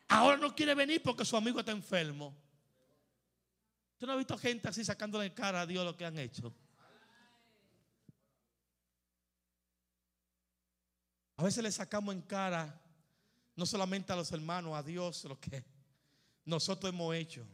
Ahora 0.08 0.38
no 0.38 0.56
quiere 0.56 0.73
venir 0.73 1.04
porque 1.04 1.23
su 1.23 1.38
amigo 1.38 1.60
está 1.60 1.71
enfermo. 1.71 2.36
¿Tú 3.99 4.08
no 4.08 4.13
has 4.13 4.17
visto 4.17 4.38
gente 4.38 4.67
así 4.69 4.84
sacándole 4.84 5.32
cara 5.34 5.62
a 5.62 5.65
Dios 5.67 5.86
lo 5.86 5.95
que 5.95 6.06
han 6.06 6.17
hecho? 6.17 6.52
A 11.38 11.43
veces 11.43 11.63
le 11.63 11.71
sacamos 11.71 12.15
en 12.15 12.21
cara 12.23 12.82
no 13.60 13.65
solamente 13.65 14.13
a 14.13 14.15
los 14.15 14.32
hermanos, 14.32 14.74
a 14.74 14.82
Dios, 14.82 15.26
lo 15.26 15.38
que 15.38 15.65
nosotros 16.45 16.91
hemos 16.93 17.13
hecho. 17.13 17.45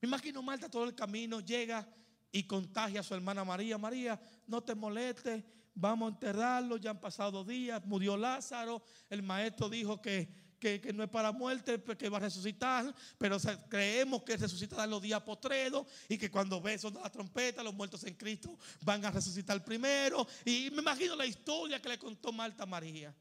Me 0.00 0.08
imagino 0.08 0.42
Marta 0.42 0.68
todo 0.68 0.84
el 0.84 0.94
camino, 0.96 1.38
llega 1.38 1.88
y 2.32 2.42
contagia 2.42 2.98
a 2.98 3.02
su 3.04 3.14
hermana 3.14 3.44
María. 3.44 3.78
María, 3.78 4.20
no 4.48 4.60
te 4.60 4.74
molestes, 4.74 5.44
vamos 5.72 6.10
a 6.10 6.14
enterrarlo, 6.14 6.78
ya 6.78 6.90
han 6.90 7.00
pasado 7.00 7.44
días, 7.44 7.84
murió 7.84 8.16
Lázaro, 8.16 8.82
el 9.08 9.22
maestro 9.22 9.68
dijo 9.68 10.02
que, 10.02 10.50
no 10.92 11.04
es 11.04 11.08
para 11.08 11.30
muerte, 11.30 11.80
que 11.96 12.08
va 12.08 12.16
a 12.16 12.22
resucitar, 12.22 12.92
pero 13.18 13.36
creemos 13.68 14.24
que 14.24 14.36
resucitará 14.36 14.84
los 14.84 15.00
días 15.00 15.22
postreros 15.22 15.86
y 16.08 16.18
que 16.18 16.28
cuando 16.28 16.60
ve 16.60 16.76
la 17.00 17.08
trompeta, 17.08 17.62
los 17.62 17.74
muertos 17.74 18.02
en 18.02 18.14
Cristo 18.14 18.58
van 18.80 19.04
a 19.04 19.12
resucitar 19.12 19.64
primero. 19.64 20.26
Y 20.44 20.70
me 20.72 20.82
imagino 20.82 21.14
la 21.14 21.26
historia 21.26 21.80
que 21.80 21.88
le 21.88 21.98
contó 21.98 22.32
Marta 22.32 22.66
María. 22.66 23.14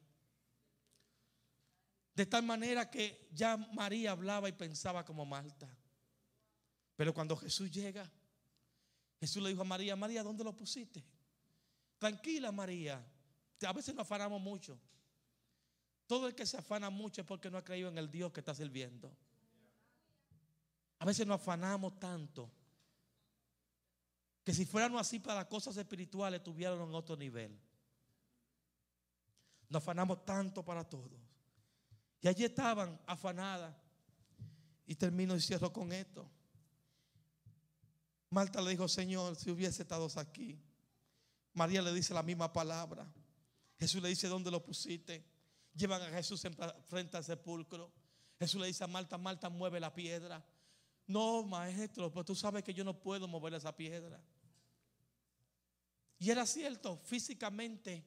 De 2.14 2.26
tal 2.26 2.44
manera 2.44 2.90
que 2.90 3.30
ya 3.34 3.58
María 3.58 4.12
hablaba 4.12 4.50
y 4.50 4.52
pensaba 4.52 5.06
como 5.06 5.26
Marta. 5.26 5.70
Pero 6.96 7.14
cuando 7.14 7.36
Jesús 7.38 7.72
llega, 7.72 8.10
Jesús 9.20 9.42
le 9.42 9.50
dijo 9.50 9.62
a 9.62 9.66
María, 9.66 9.96
María, 9.96 10.24
¿dónde 10.24 10.44
lo 10.44 10.56
pusiste? 10.56 11.04
Tranquila 11.98 12.52
María. 12.52 13.06
A 13.66 13.74
veces 13.74 13.96
nos 13.96 14.04
afanamos 14.04 14.42
mucho. 14.42 14.80
Todo 16.08 16.28
el 16.28 16.36
que 16.36 16.46
se 16.46 16.58
afana 16.58 16.90
mucho 16.90 17.22
es 17.22 17.28
porque 17.28 17.50
no 17.50 17.58
ha 17.58 17.64
creído 17.64 17.88
en 17.88 17.98
el 17.98 18.12
Dios 18.12 18.34
que 18.34 18.42
está 18.42 18.54
sirviendo. 18.54 19.16
A 21.00 21.06
veces 21.06 21.26
nos 21.26 21.40
afanamos 21.40 22.00
tanto 22.00 22.52
que 24.44 24.54
si 24.54 24.66
fuéramos 24.66 25.00
así 25.00 25.20
para 25.20 25.36
las 25.36 25.46
cosas 25.46 25.78
espirituales, 25.78 26.44
tuviéramos 26.44 26.90
en 26.90 26.96
otro 26.96 27.16
nivel. 27.16 27.58
Nos 29.70 29.82
afanamos 29.82 30.26
tanto 30.26 30.66
para 30.66 30.84
todo. 30.84 31.31
Y 32.22 32.28
allí 32.28 32.46
estaban 32.46 33.00
afanadas. 33.06 33.76
Y 34.86 34.96
termino 34.96 35.36
y 35.36 35.42
cierro 35.42 35.72
con 35.74 35.92
esto. 35.92 36.30
Marta 38.30 38.62
le 38.62 38.72
dijo, 38.72 38.88
Señor, 38.88 39.36
si 39.36 39.52
hubiese 39.52 39.82
estado 39.82 40.08
aquí. 40.16 40.60
María 41.54 41.82
le 41.82 41.94
dice 41.94 42.14
la 42.14 42.24
misma 42.24 42.52
palabra. 42.52 43.12
Jesús 43.78 44.02
le 44.02 44.10
dice, 44.10 44.28
¿dónde 44.28 44.52
lo 44.52 44.64
pusiste? 44.64 45.26
Llevan 45.74 46.02
a 46.02 46.10
Jesús 46.10 46.46
frente 46.88 47.18
al 47.18 47.24
sepulcro. 47.24 47.92
Jesús 48.40 48.62
le 48.62 48.68
dice 48.68 48.84
a 48.84 48.88
Marta, 48.88 49.18
Marta, 49.18 49.50
mueve 49.50 49.80
la 49.80 49.94
piedra. 49.94 50.46
No, 51.08 51.44
maestro, 51.44 52.12
pero 52.12 52.24
tú 52.24 52.36
sabes 52.36 52.64
que 52.64 52.74
yo 52.74 52.84
no 52.84 52.98
puedo 53.00 53.28
mover 53.28 53.54
esa 53.54 53.76
piedra. 53.76 54.22
Y 56.20 56.30
era 56.30 56.46
cierto, 56.46 56.98
físicamente, 57.04 58.06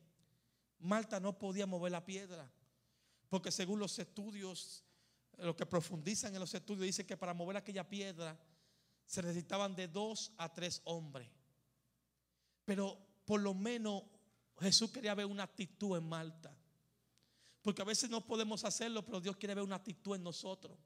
Marta 0.78 1.18
no 1.20 1.38
podía 1.38 1.66
mover 1.66 1.92
la 1.92 2.04
piedra. 2.04 2.50
Porque 3.28 3.50
según 3.50 3.78
los 3.78 3.98
estudios, 3.98 4.84
lo 5.38 5.56
que 5.56 5.66
profundizan 5.66 6.34
en 6.34 6.40
los 6.40 6.54
estudios, 6.54 6.86
dice 6.86 7.06
que 7.06 7.16
para 7.16 7.34
mover 7.34 7.56
aquella 7.56 7.88
piedra 7.88 8.38
se 9.06 9.22
necesitaban 9.22 9.74
de 9.74 9.88
dos 9.88 10.32
a 10.36 10.52
tres 10.52 10.80
hombres. 10.84 11.28
Pero 12.64 12.98
por 13.24 13.40
lo 13.40 13.54
menos 13.54 14.04
Jesús 14.60 14.90
quería 14.90 15.14
ver 15.14 15.26
una 15.26 15.42
actitud 15.42 15.96
en 15.96 16.08
Malta. 16.08 16.56
Porque 17.62 17.82
a 17.82 17.86
veces 17.86 18.10
no 18.10 18.26
podemos 18.26 18.64
hacerlo, 18.64 19.04
pero 19.04 19.20
Dios 19.20 19.36
quiere 19.36 19.54
ver 19.54 19.64
una 19.64 19.76
actitud 19.76 20.14
en 20.14 20.22
nosotros. 20.22 20.78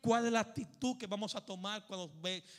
¿Cuál 0.00 0.26
es 0.26 0.32
la 0.32 0.40
actitud 0.40 0.96
que 0.96 1.06
vamos 1.06 1.34
a 1.34 1.44
tomar 1.44 1.84
cuando, 1.86 2.12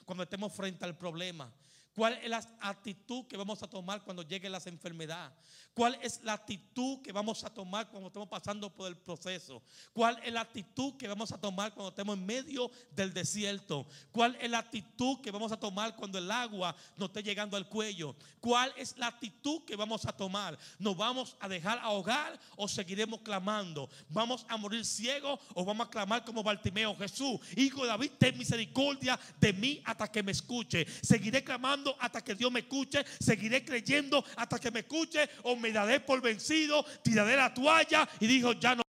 cuando 0.05 0.23
estemos 0.23 0.51
frente 0.51 0.83
al 0.83 0.97
problema? 0.97 1.53
¿Cuál 1.99 2.17
es 2.23 2.29
la 2.29 2.41
actitud 2.61 3.27
que 3.27 3.35
vamos 3.35 3.61
a 3.61 3.67
tomar 3.67 4.01
cuando 4.05 4.23
lleguen 4.23 4.53
las 4.53 4.65
enfermedades? 4.67 5.35
¿Cuál 5.73 5.99
es 6.01 6.21
la 6.23 6.31
actitud 6.31 7.01
que 7.01 7.11
vamos 7.11 7.43
a 7.43 7.53
tomar 7.53 7.89
cuando 7.89 8.07
estemos 8.07 8.29
pasando 8.29 8.73
por 8.73 8.87
el 8.87 8.95
proceso? 8.95 9.61
¿Cuál 9.91 10.17
es 10.23 10.31
la 10.31 10.39
actitud 10.39 10.95
que 10.95 11.09
vamos 11.09 11.33
a 11.33 11.41
tomar 11.41 11.73
cuando 11.73 11.89
estemos 11.89 12.17
en 12.17 12.25
medio 12.25 12.71
del 12.91 13.13
desierto? 13.13 13.85
¿Cuál 14.13 14.37
es 14.39 14.49
la 14.49 14.59
actitud 14.59 15.19
que 15.19 15.29
vamos 15.29 15.51
a 15.51 15.59
tomar 15.59 15.93
cuando 15.97 16.17
el 16.17 16.31
agua 16.31 16.73
nos 16.95 17.09
esté 17.09 17.21
llegando 17.21 17.57
al 17.57 17.67
cuello? 17.67 18.15
¿Cuál 18.39 18.73
es 18.77 18.97
la 18.97 19.07
actitud 19.07 19.65
que 19.65 19.75
vamos 19.75 20.05
a 20.05 20.13
tomar? 20.13 20.57
¿Nos 20.77 20.95
vamos 20.95 21.35
a 21.41 21.49
dejar 21.49 21.79
ahogar 21.79 22.39
o 22.55 22.69
seguiremos 22.69 23.19
clamando? 23.19 23.89
¿Vamos 24.07 24.45
a 24.47 24.55
morir 24.55 24.85
ciegos 24.85 25.37
o 25.53 25.65
vamos 25.65 25.87
a 25.87 25.89
clamar 25.89 26.23
como 26.23 26.43
Bartimeo? 26.43 26.95
Jesús, 26.95 27.41
hijo 27.57 27.81
de 27.81 27.89
David, 27.89 28.11
ten 28.17 28.37
misericordia 28.37 29.19
de 29.37 29.51
mí 29.51 29.81
hasta 29.83 30.09
que 30.09 30.23
me 30.23 30.31
escuche. 30.31 30.85
Seguiré 31.01 31.43
clamando 31.43 31.88
hasta 31.99 32.23
que 32.23 32.35
Dios 32.35 32.51
me 32.51 32.61
escuche. 32.61 33.05
Seguiré 33.19 33.63
creyendo 33.63 34.23
hasta 34.35 34.59
que 34.59 34.71
me 34.71 34.81
escuche 34.81 35.29
o 35.43 35.55
me 35.55 35.71
daré 35.71 35.99
por 35.99 36.21
vencido, 36.21 36.83
tiraré 37.03 37.35
la 37.35 37.53
toalla 37.53 38.07
y 38.19 38.27
dijo, 38.27 38.53
ya 38.53 38.75
no 38.75 38.83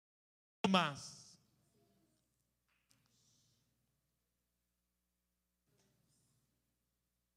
más. 0.69 1.21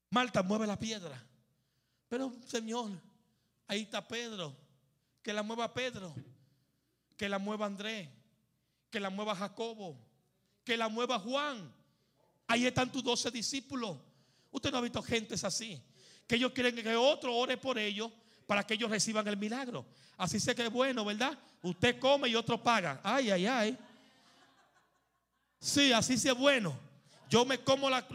Marta 0.09 0.41
mueve 0.43 0.65
la 0.65 0.79
piedra. 0.79 1.21
Pero 2.07 2.33
Señor, 2.47 2.91
ahí 3.67 3.81
está 3.81 4.07
Pedro. 4.07 4.55
Que 5.21 5.33
la 5.33 5.43
mueva 5.43 5.73
Pedro. 5.73 6.15
Que 7.17 7.27
la 7.27 7.37
mueva 7.39 7.65
Andrés. 7.65 8.07
Que 8.89 9.01
la 9.01 9.09
mueva 9.09 9.35
Jacobo. 9.35 9.99
Que 10.63 10.77
la 10.77 10.87
mueva 10.87 11.19
Juan. 11.19 11.73
Ahí 12.47 12.65
están 12.65 12.91
tus 12.91 13.03
doce 13.03 13.29
discípulos. 13.29 13.97
Usted 14.55 14.71
no 14.71 14.77
ha 14.77 14.81
visto 14.81 15.03
gentes 15.03 15.43
así. 15.43 15.81
Que 16.25 16.35
ellos 16.35 16.53
quieren 16.53 16.73
que 16.73 16.95
otro 16.95 17.35
ore 17.35 17.57
por 17.57 17.77
ellos 17.77 18.09
para 18.47 18.65
que 18.65 18.75
ellos 18.75 18.89
reciban 18.89 19.27
el 19.27 19.35
milagro. 19.35 19.85
Así 20.17 20.39
sé 20.39 20.55
que 20.55 20.63
es 20.63 20.71
bueno, 20.71 21.03
¿verdad? 21.03 21.37
Usted 21.61 21.99
come 21.99 22.29
y 22.29 22.35
otro 22.35 22.63
paga. 22.63 23.01
Ay, 23.03 23.31
ay, 23.31 23.47
ay. 23.47 23.77
Sí, 25.59 25.91
así 25.91 26.17
sí 26.17 26.29
es 26.29 26.37
bueno. 26.37 26.79
Yo 27.29 27.43
me 27.43 27.59
como 27.59 27.89
la, 27.89 28.07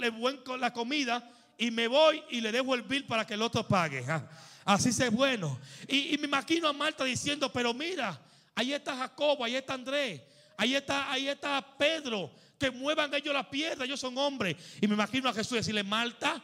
la 0.59 0.73
comida 0.73 1.31
y 1.59 1.71
me 1.71 1.89
voy 1.89 2.23
y 2.31 2.41
le 2.41 2.53
dejo 2.53 2.75
el 2.75 2.83
bill 2.83 3.05
para 3.05 3.27
que 3.27 3.35
el 3.35 3.43
otro 3.43 3.69
pague. 3.69 4.03
Ah, 4.09 4.27
así 4.64 4.95
sí 4.95 5.03
es 5.03 5.12
bueno. 5.12 5.59
Y, 5.89 6.14
y 6.14 6.19
me 6.19 6.25
imagino 6.25 6.69
a 6.69 6.73
Marta 6.73 7.05
diciendo, 7.05 7.53
pero 7.53 7.75
mira, 7.75 8.19
ahí 8.55 8.73
está 8.73 8.97
Jacobo, 8.97 9.45
ahí 9.45 9.57
está 9.57 9.75
Andrés, 9.75 10.23
ahí 10.57 10.75
está, 10.75 11.12
ahí 11.12 11.29
está 11.29 11.77
Pedro, 11.77 12.31
que 12.61 12.71
muevan 12.71 13.13
ellos 13.13 13.35
la 13.35 13.49
piedra, 13.51 13.87
ellos 13.87 13.99
son 13.99 14.17
hombres. 14.19 14.55
Y 14.81 14.87
me 14.87 14.95
imagino 14.95 15.31
a 15.31 15.33
Jesús 15.33 15.57
decirle, 15.57 15.83
Marta, 15.83 16.41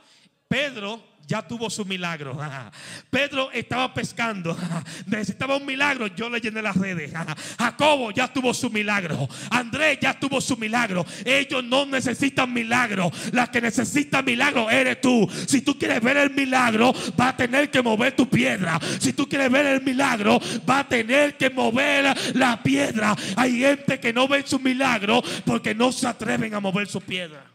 Pedro 0.48 1.02
ya 1.26 1.42
tuvo 1.42 1.68
su 1.68 1.84
milagro. 1.84 2.38
Pedro 3.10 3.50
estaba 3.52 3.92
pescando. 3.92 4.56
Necesitaba 5.06 5.56
un 5.56 5.66
milagro. 5.66 6.06
Yo 6.08 6.30
le 6.30 6.40
llené 6.40 6.62
las 6.62 6.76
redes. 6.76 7.12
Jacobo 7.58 8.10
ya 8.12 8.32
tuvo 8.32 8.54
su 8.54 8.70
milagro. 8.70 9.28
Andrés 9.50 9.98
ya 10.00 10.18
tuvo 10.18 10.40
su 10.40 10.56
milagro. 10.56 11.04
Ellos 11.24 11.64
no 11.64 11.84
necesitan 11.86 12.52
milagro. 12.52 13.10
La 13.32 13.48
que 13.48 13.60
necesita 13.60 14.22
milagro 14.22 14.70
eres 14.70 15.00
tú. 15.00 15.28
Si 15.46 15.62
tú 15.62 15.78
quieres 15.78 16.00
ver 16.00 16.16
el 16.16 16.30
milagro, 16.30 16.94
va 17.18 17.28
a 17.30 17.36
tener 17.36 17.70
que 17.70 17.82
mover 17.82 18.14
tu 18.14 18.28
piedra. 18.28 18.78
Si 19.00 19.12
tú 19.12 19.28
quieres 19.28 19.50
ver 19.50 19.66
el 19.66 19.82
milagro, 19.82 20.40
va 20.68 20.80
a 20.80 20.88
tener 20.88 21.36
que 21.36 21.50
mover 21.50 22.16
la 22.34 22.62
piedra. 22.62 23.16
Hay 23.36 23.58
gente 23.58 23.98
que 23.98 24.12
no 24.12 24.28
ve 24.28 24.44
su 24.46 24.60
milagro 24.60 25.22
porque 25.44 25.74
no 25.74 25.90
se 25.90 26.06
atreven 26.06 26.54
a 26.54 26.60
mover 26.60 26.86
su 26.86 27.00
piedra. 27.00 27.45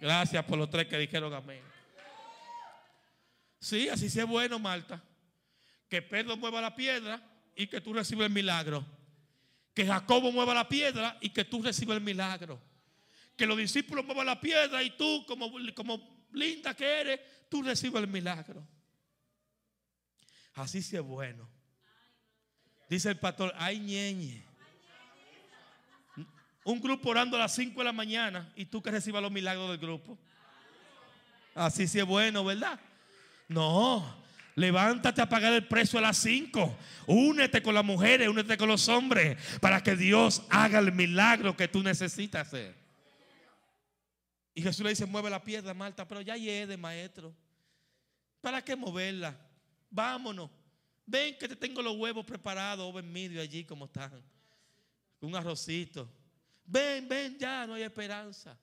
Gracias 0.00 0.44
por 0.44 0.58
los 0.58 0.70
tres 0.70 0.86
que 0.86 0.98
dijeron 0.98 1.32
amén. 1.34 1.62
Sí, 3.60 3.88
así 3.88 4.08
sea 4.08 4.24
bueno, 4.24 4.58
Marta. 4.58 5.02
Que 5.88 6.02
Pedro 6.02 6.36
mueva 6.36 6.60
la 6.60 6.74
piedra 6.74 7.20
y 7.56 7.66
que 7.66 7.80
tú 7.80 7.92
recibas 7.92 8.26
el 8.26 8.32
milagro. 8.32 8.84
Que 9.74 9.86
Jacobo 9.86 10.30
mueva 10.30 10.54
la 10.54 10.68
piedra 10.68 11.16
y 11.20 11.30
que 11.30 11.44
tú 11.44 11.62
recibas 11.62 11.96
el 11.96 12.02
milagro. 12.02 12.60
Que 13.36 13.46
los 13.46 13.56
discípulos 13.56 14.04
muevan 14.04 14.26
la 14.26 14.40
piedra 14.40 14.82
y 14.82 14.90
tú, 14.96 15.24
como, 15.26 15.50
como 15.74 16.26
linda 16.32 16.74
que 16.74 17.00
eres, 17.00 17.20
tú 17.48 17.62
recibas 17.62 18.02
el 18.02 18.08
milagro. 18.08 18.66
Así 20.54 20.82
sea 20.82 21.00
bueno. 21.00 21.48
Dice 22.88 23.10
el 23.10 23.18
pastor, 23.18 23.52
ay 23.56 23.78
ñeñe. 23.78 24.47
Un 26.68 26.82
grupo 26.82 27.08
orando 27.08 27.38
a 27.38 27.40
las 27.40 27.54
5 27.54 27.80
de 27.80 27.84
la 27.86 27.94
mañana 27.94 28.52
y 28.54 28.66
tú 28.66 28.82
que 28.82 28.90
recibas 28.90 29.22
los 29.22 29.32
milagros 29.32 29.70
del 29.70 29.78
grupo. 29.78 30.18
Así 31.54 31.88
sí 31.88 31.98
es 31.98 32.04
bueno, 32.04 32.44
¿verdad? 32.44 32.78
No, 33.48 34.04
levántate 34.54 35.22
a 35.22 35.28
pagar 35.30 35.54
el 35.54 35.66
precio 35.66 35.98
a 35.98 36.02
las 36.02 36.18
5. 36.18 36.76
Únete 37.06 37.62
con 37.62 37.74
las 37.74 37.86
mujeres, 37.86 38.28
únete 38.28 38.58
con 38.58 38.68
los 38.68 38.86
hombres 38.90 39.38
para 39.62 39.82
que 39.82 39.96
Dios 39.96 40.42
haga 40.50 40.80
el 40.80 40.92
milagro 40.92 41.56
que 41.56 41.68
tú 41.68 41.82
necesitas 41.82 42.48
hacer. 42.48 42.76
Y 44.52 44.60
Jesús 44.60 44.84
le 44.84 44.90
dice, 44.90 45.06
mueve 45.06 45.30
la 45.30 45.42
piedra, 45.42 45.72
Marta, 45.72 46.06
pero 46.06 46.20
ya 46.20 46.34
de 46.34 46.76
maestro. 46.76 47.34
¿Para 48.42 48.62
qué 48.62 48.76
moverla? 48.76 49.34
Vámonos. 49.88 50.50
Ven 51.06 51.34
que 51.38 51.48
te 51.48 51.56
tengo 51.56 51.80
los 51.80 51.96
huevos 51.96 52.26
preparados 52.26 52.94
en 52.94 53.10
medio 53.10 53.40
allí 53.40 53.64
como 53.64 53.86
están. 53.86 54.22
Un 55.22 55.34
arrocito. 55.34 56.17
Ven, 56.68 57.08
ven, 57.08 57.38
ya 57.38 57.66
no 57.66 57.74
hay 57.74 57.82
esperanza. 57.82 58.56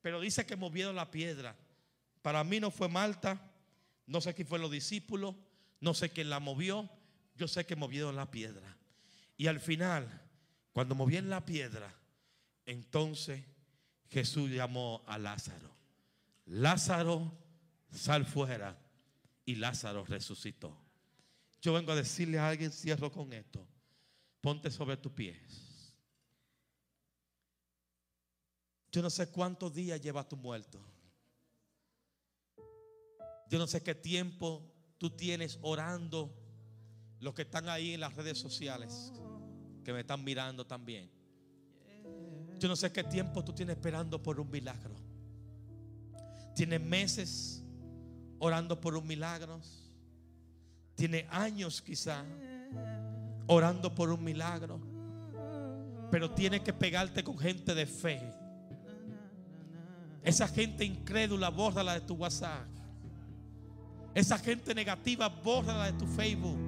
Pero 0.00 0.20
dice 0.20 0.46
que 0.46 0.56
movieron 0.56 0.96
la 0.96 1.10
piedra. 1.10 1.54
Para 2.22 2.42
mí 2.42 2.58
no 2.58 2.70
fue 2.70 2.88
Marta, 2.88 3.40
no 4.06 4.20
sé 4.20 4.34
quién 4.34 4.48
fue 4.48 4.58
los 4.58 4.70
discípulos, 4.70 5.34
no 5.80 5.92
sé 5.92 6.10
quién 6.10 6.30
la 6.30 6.40
movió, 6.40 6.88
yo 7.36 7.46
sé 7.46 7.66
que 7.66 7.76
movieron 7.76 8.16
la 8.16 8.30
piedra. 8.30 8.76
Y 9.36 9.48
al 9.48 9.60
final, 9.60 10.22
cuando 10.72 10.94
movieron 10.94 11.28
la 11.28 11.44
piedra, 11.44 11.94
entonces 12.64 13.44
Jesús 14.08 14.50
llamó 14.50 15.04
a 15.06 15.18
Lázaro. 15.18 15.76
Lázaro, 16.46 17.36
sal 17.90 18.24
fuera. 18.24 18.78
Y 19.44 19.56
Lázaro 19.56 20.04
resucitó. 20.04 20.76
Yo 21.60 21.72
vengo 21.74 21.92
a 21.92 21.96
decirle 21.96 22.38
a 22.38 22.48
alguien, 22.48 22.72
cierro 22.72 23.12
con 23.12 23.32
esto. 23.32 23.64
Ponte 24.40 24.70
sobre 24.70 24.96
tus 24.96 25.12
pies. 25.12 25.65
Yo 28.96 29.02
no 29.02 29.10
sé 29.10 29.26
cuántos 29.26 29.74
días 29.74 30.00
lleva 30.00 30.26
tu 30.26 30.38
muerto. 30.38 30.80
Yo 33.50 33.58
no 33.58 33.66
sé 33.66 33.82
qué 33.82 33.94
tiempo 33.94 34.72
tú 34.96 35.10
tienes 35.10 35.58
orando. 35.60 36.34
Los 37.20 37.34
que 37.34 37.42
están 37.42 37.68
ahí 37.68 37.92
en 37.92 38.00
las 38.00 38.14
redes 38.14 38.38
sociales, 38.38 39.12
que 39.84 39.92
me 39.92 40.00
están 40.00 40.24
mirando 40.24 40.66
también. 40.66 41.10
Yo 42.58 42.68
no 42.68 42.74
sé 42.74 42.90
qué 42.90 43.04
tiempo 43.04 43.44
tú 43.44 43.52
tienes 43.52 43.76
esperando 43.76 44.22
por 44.22 44.40
un 44.40 44.50
milagro. 44.50 44.94
Tienes 46.54 46.80
meses 46.80 47.62
orando 48.38 48.80
por 48.80 48.96
un 48.96 49.06
milagro. 49.06 49.60
Tiene 50.94 51.26
años 51.30 51.82
quizá 51.82 52.24
orando 53.46 53.94
por 53.94 54.08
un 54.08 54.24
milagro. 54.24 54.80
Pero 56.10 56.30
tienes 56.30 56.62
que 56.62 56.72
pegarte 56.72 57.22
con 57.22 57.36
gente 57.36 57.74
de 57.74 57.84
fe. 57.84 58.45
Esa 60.26 60.48
gente 60.48 60.84
incrédula, 60.84 61.50
la 61.50 61.94
de 61.94 62.00
tu 62.00 62.14
WhatsApp. 62.14 62.66
Esa 64.12 64.36
gente 64.36 64.74
negativa, 64.74 65.28
bórrala 65.28 65.86
de 65.86 65.92
tu 65.92 66.04
Facebook. 66.04 66.58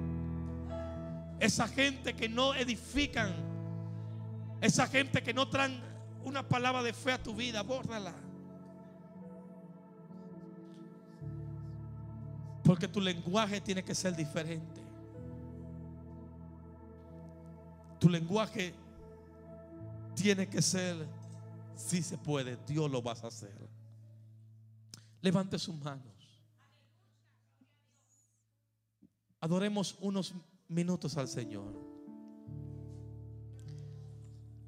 Esa 1.41 1.67
gente 1.67 2.13
que 2.13 2.29
no 2.29 2.55
edifican. 2.55 3.33
Esa 4.61 4.87
gente 4.87 5.21
que 5.21 5.33
no 5.33 5.49
traen 5.49 5.77
una 6.23 6.41
palabra 6.41 6.81
de 6.81 6.93
fe 6.93 7.11
a 7.11 7.21
tu 7.21 7.35
vida, 7.35 7.61
bórrala. 7.61 8.13
Porque 12.63 12.87
tu 12.87 13.01
lenguaje 13.01 13.59
tiene 13.59 13.83
que 13.83 13.93
ser 13.93 14.15
diferente. 14.15 14.81
Tu 17.99 18.07
lenguaje 18.07 18.73
tiene 20.15 20.47
que 20.47 20.61
ser, 20.61 20.95
si 21.79 22.03
se 22.03 22.17
puede, 22.17 22.57
Dios 22.67 22.91
lo 22.91 23.01
vas 23.01 23.23
a 23.23 23.27
hacer. 23.27 23.55
Levante 25.21 25.57
sus 25.57 25.75
manos. 25.75 26.05
Adoremos 29.39 29.95
unos 30.01 30.33
minutos 30.67 31.17
al 31.17 31.27
Señor. 31.27 31.73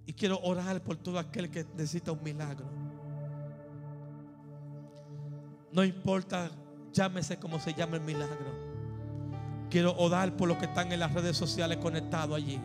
Y 0.05 0.13
quiero 0.13 0.39
orar 0.39 0.81
por 0.81 0.95
todo 0.95 1.19
aquel 1.19 1.51
que 1.51 1.65
necesita 1.75 2.11
un 2.13 2.23
milagro. 2.23 2.65
No 5.71 5.83
importa, 5.83 6.49
llámese 6.93 7.37
como 7.37 7.59
se 7.59 7.73
llame 7.73 7.97
el 7.97 8.03
milagro. 8.03 8.71
Quiero 9.69 9.95
orar 9.97 10.35
por 10.35 10.47
los 10.47 10.57
que 10.57 10.65
están 10.65 10.91
en 10.91 10.99
las 10.99 11.13
redes 11.13 11.37
sociales 11.37 11.77
conectados 11.77 12.35
allí. 12.35 12.59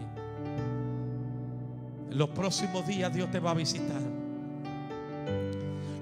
En 2.10 2.18
los 2.18 2.30
próximos 2.30 2.86
días 2.86 3.12
Dios 3.12 3.30
te 3.30 3.38
va 3.38 3.50
a 3.50 3.54
visitar. 3.54 4.15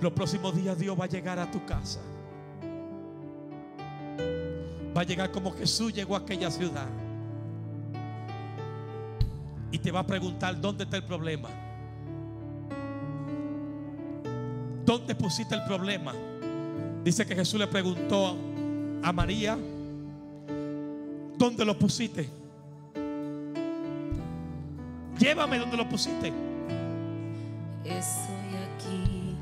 Los 0.05 0.13
próximos 0.13 0.55
días 0.55 0.79
Dios 0.79 1.01
va 1.01 1.07
a 1.07 1.09
llegar 1.09 1.39
a 1.39 1.51
tu 1.51 1.65
casa 1.65 1.99
va 4.95 5.01
a 5.01 5.05
llegar 5.05 5.33
como 5.33 5.51
Jesús 5.53 5.93
llegó 5.93 6.15
a 6.15 6.19
aquella 6.19 6.51
ciudad. 6.51 6.87
Y 9.73 9.79
te 9.79 9.91
va 9.91 10.01
a 10.01 10.07
preguntar, 10.07 10.61
¿dónde 10.61 10.85
está 10.85 10.99
el 10.99 11.05
problema? 11.05 11.49
¿Dónde 14.85 15.15
pusiste 15.15 15.55
el 15.55 15.65
problema? 15.65 16.13
Dice 17.03 17.27
que 17.27 17.35
Jesús 17.35 17.59
le 17.59 17.67
preguntó 17.67 18.37
a 19.03 19.13
María, 19.13 19.59
¿dónde 21.37 21.65
lo 21.65 21.77
pusiste? 21.77 22.29
Llévame 25.19 25.59
donde 25.59 25.77
lo 25.77 25.89
pusiste. 25.89 26.33
Aquí. 27.85 28.44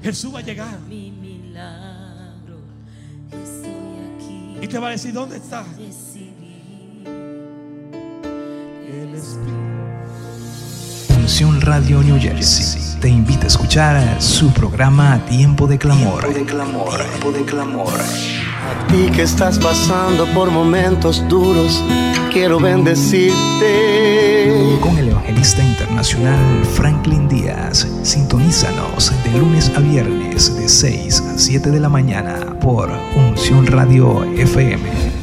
Jesús 0.03 0.35
va 0.35 0.41
a 0.41 0.43
llegar. 0.43 0.79
Y 4.61 4.67
te 4.69 4.79
va 4.79 4.89
a 4.89 4.91
decir, 4.91 5.13
¿dónde 5.13 5.37
está? 5.37 5.65
Unción 11.19 11.61
Radio 11.61 12.03
New 12.03 12.21
Jersey 12.21 12.83
te 13.03 13.09
invita 13.09 13.45
a 13.45 13.47
escuchar 13.49 14.23
su 14.23 14.53
programa 14.53 15.21
Tiempo 15.27 15.67
de 15.67 15.77
Clamor. 15.77 16.23
Tiempo 16.23 16.39
de 16.39 16.45
Clamor. 16.47 17.05
Tiempo 17.05 17.33
de 17.33 17.45
Clamor. 17.45 17.93
A 17.93 18.87
ti 18.87 19.11
que 19.11 19.23
estás 19.23 19.59
pasando 19.59 20.25
por 20.27 20.53
momentos 20.53 21.27
duros, 21.29 21.83
quiero 22.33 22.61
bendecirte. 22.61 23.35
Con 24.81 24.97
el 24.99 25.09
evangelista 25.09 25.65
internacional 25.93 26.65
Franklin 26.65 27.29
Díaz, 27.29 27.87
sintonízanos 28.03 29.13
de 29.25 29.39
lunes 29.39 29.71
a 29.77 29.81
viernes 29.81 30.57
de 30.57 30.67
6 30.67 31.21
a 31.21 31.39
7 31.39 31.71
de 31.71 31.81
la 31.81 31.91
mañana 31.91 32.59
por 32.61 32.91
Unción 33.15 33.67
Radio 33.67 34.25
FM. 34.35 35.22